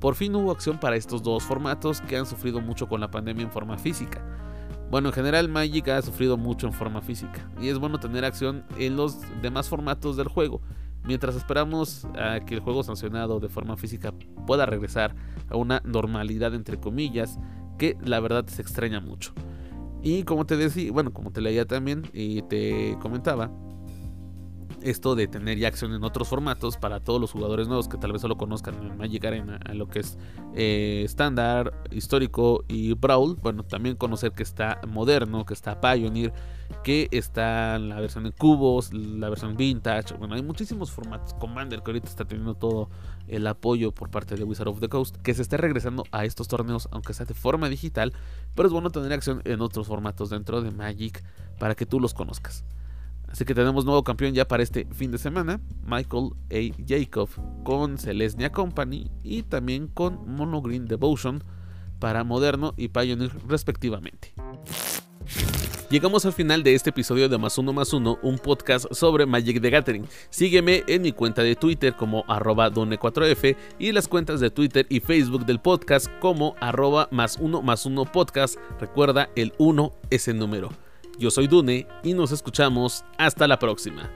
Por 0.00 0.14
fin 0.14 0.34
hubo 0.36 0.52
acción 0.52 0.78
para 0.78 0.96
estos 0.96 1.22
dos 1.22 1.42
formatos 1.42 2.00
que 2.02 2.16
han 2.16 2.26
sufrido 2.26 2.60
mucho 2.60 2.88
con 2.88 3.00
la 3.00 3.10
pandemia 3.10 3.44
en 3.44 3.50
forma 3.50 3.78
física. 3.78 4.22
Bueno, 4.90 5.08
en 5.08 5.14
general 5.14 5.48
Magic 5.48 5.88
ha 5.88 6.00
sufrido 6.02 6.36
mucho 6.36 6.66
en 6.66 6.72
forma 6.72 7.02
física 7.02 7.50
y 7.60 7.68
es 7.68 7.78
bueno 7.78 7.98
tener 7.98 8.24
acción 8.24 8.64
en 8.78 8.96
los 8.96 9.18
demás 9.42 9.68
formatos 9.68 10.16
del 10.16 10.28
juego. 10.28 10.62
Mientras 11.04 11.36
esperamos 11.36 12.06
a 12.18 12.40
que 12.40 12.54
el 12.54 12.60
juego 12.60 12.82
sancionado 12.82 13.40
de 13.40 13.48
forma 13.48 13.76
física 13.76 14.12
pueda 14.46 14.66
regresar 14.66 15.14
a 15.50 15.56
una 15.56 15.82
normalidad 15.84 16.54
entre 16.54 16.78
comillas, 16.78 17.38
que 17.76 17.96
la 18.02 18.20
verdad 18.20 18.46
se 18.46 18.62
extraña 18.62 19.00
mucho. 19.00 19.32
Y 20.02 20.22
como 20.22 20.46
te 20.46 20.56
decía, 20.56 20.92
bueno, 20.92 21.12
como 21.12 21.32
te 21.32 21.40
leía 21.40 21.66
también 21.66 22.02
y 22.12 22.42
te 22.42 22.96
comentaba, 23.00 23.50
esto 24.82 25.14
de 25.14 25.26
tener 25.26 25.58
ya 25.58 25.68
acción 25.68 25.92
en 25.92 26.04
otros 26.04 26.28
formatos 26.28 26.76
para 26.76 27.00
todos 27.00 27.20
los 27.20 27.32
jugadores 27.32 27.68
nuevos 27.68 27.88
que 27.88 27.98
tal 27.98 28.12
vez 28.12 28.22
solo 28.22 28.36
conozcan 28.36 28.74
en 28.74 28.96
Magic 28.96 29.24
Arena 29.24 29.58
a 29.64 29.74
lo 29.74 29.88
que 29.88 30.00
es 30.00 30.18
eh, 30.54 31.02
estándar, 31.04 31.72
histórico 31.90 32.64
y 32.68 32.94
Brawl. 32.94 33.36
Bueno, 33.36 33.64
también 33.64 33.96
conocer 33.96 34.32
que 34.32 34.42
está 34.42 34.80
moderno, 34.86 35.44
que 35.44 35.54
está 35.54 35.80
Pioneer, 35.80 36.32
que 36.84 37.08
está 37.10 37.78
la 37.78 38.00
versión 38.00 38.26
en 38.26 38.32
cubos, 38.32 38.92
la 38.92 39.28
versión 39.28 39.56
vintage. 39.56 40.14
Bueno, 40.14 40.34
hay 40.34 40.42
muchísimos 40.42 40.90
formatos. 40.90 41.34
Commander 41.34 41.82
que 41.82 41.90
ahorita 41.90 42.08
está 42.08 42.24
teniendo 42.24 42.54
todo 42.54 42.88
el 43.26 43.46
apoyo 43.46 43.92
por 43.92 44.10
parte 44.10 44.36
de 44.36 44.44
Wizard 44.44 44.68
of 44.68 44.80
the 44.80 44.88
Coast, 44.88 45.16
que 45.16 45.34
se 45.34 45.42
está 45.42 45.56
regresando 45.56 46.04
a 46.12 46.24
estos 46.24 46.48
torneos, 46.48 46.88
aunque 46.92 47.14
sea 47.14 47.26
de 47.26 47.34
forma 47.34 47.68
digital. 47.68 48.12
Pero 48.54 48.68
es 48.68 48.72
bueno 48.72 48.90
tener 48.90 49.12
acción 49.12 49.42
en 49.44 49.60
otros 49.60 49.86
formatos 49.86 50.30
dentro 50.30 50.62
de 50.62 50.70
Magic 50.70 51.22
para 51.58 51.74
que 51.74 51.86
tú 51.86 52.00
los 52.00 52.14
conozcas. 52.14 52.64
Así 53.28 53.44
que 53.44 53.54
tenemos 53.54 53.84
nuevo 53.84 54.02
campeón 54.02 54.34
ya 54.34 54.48
para 54.48 54.62
este 54.62 54.86
fin 54.92 55.10
de 55.10 55.18
semana, 55.18 55.60
Michael 55.84 56.30
A. 56.50 56.74
Jacob 56.86 57.28
con 57.62 57.98
Celestia 57.98 58.50
Company 58.50 59.10
y 59.22 59.42
también 59.42 59.88
con 59.88 60.26
Mono 60.26 60.62
Green 60.62 60.86
Devotion 60.86 61.44
para 61.98 62.24
Moderno 62.24 62.74
y 62.76 62.88
Pioneer 62.88 63.30
respectivamente. 63.46 64.32
Llegamos 65.90 66.26
al 66.26 66.34
final 66.34 66.62
de 66.62 66.74
este 66.74 66.90
episodio 66.90 67.30
de 67.30 67.38
Más 67.38 67.56
Uno 67.56 67.72
Más 67.72 67.94
Uno, 67.94 68.18
un 68.22 68.38
podcast 68.38 68.92
sobre 68.92 69.24
Magic 69.24 69.62
the 69.62 69.70
Gathering. 69.70 70.06
Sígueme 70.28 70.84
en 70.86 71.00
mi 71.00 71.12
cuenta 71.12 71.42
de 71.42 71.56
Twitter 71.56 71.96
como 71.96 72.24
arroba 72.28 72.70
done4f 72.70 73.56
y 73.78 73.92
las 73.92 74.06
cuentas 74.06 74.38
de 74.40 74.50
Twitter 74.50 74.86
y 74.90 75.00
Facebook 75.00 75.46
del 75.46 75.60
podcast 75.60 76.08
como 76.20 76.56
arroba 76.60 77.08
más 77.10 77.38
uno 77.40 77.62
más 77.62 77.86
uno 77.86 78.04
podcast. 78.04 78.56
Recuerda, 78.78 79.30
el 79.34 79.54
1 79.56 79.92
es 80.10 80.28
el 80.28 80.38
número. 80.38 80.87
Yo 81.18 81.32
soy 81.32 81.48
Dune 81.48 81.86
y 82.04 82.14
nos 82.14 82.30
escuchamos 82.30 83.04
hasta 83.18 83.48
la 83.48 83.58
próxima. 83.58 84.08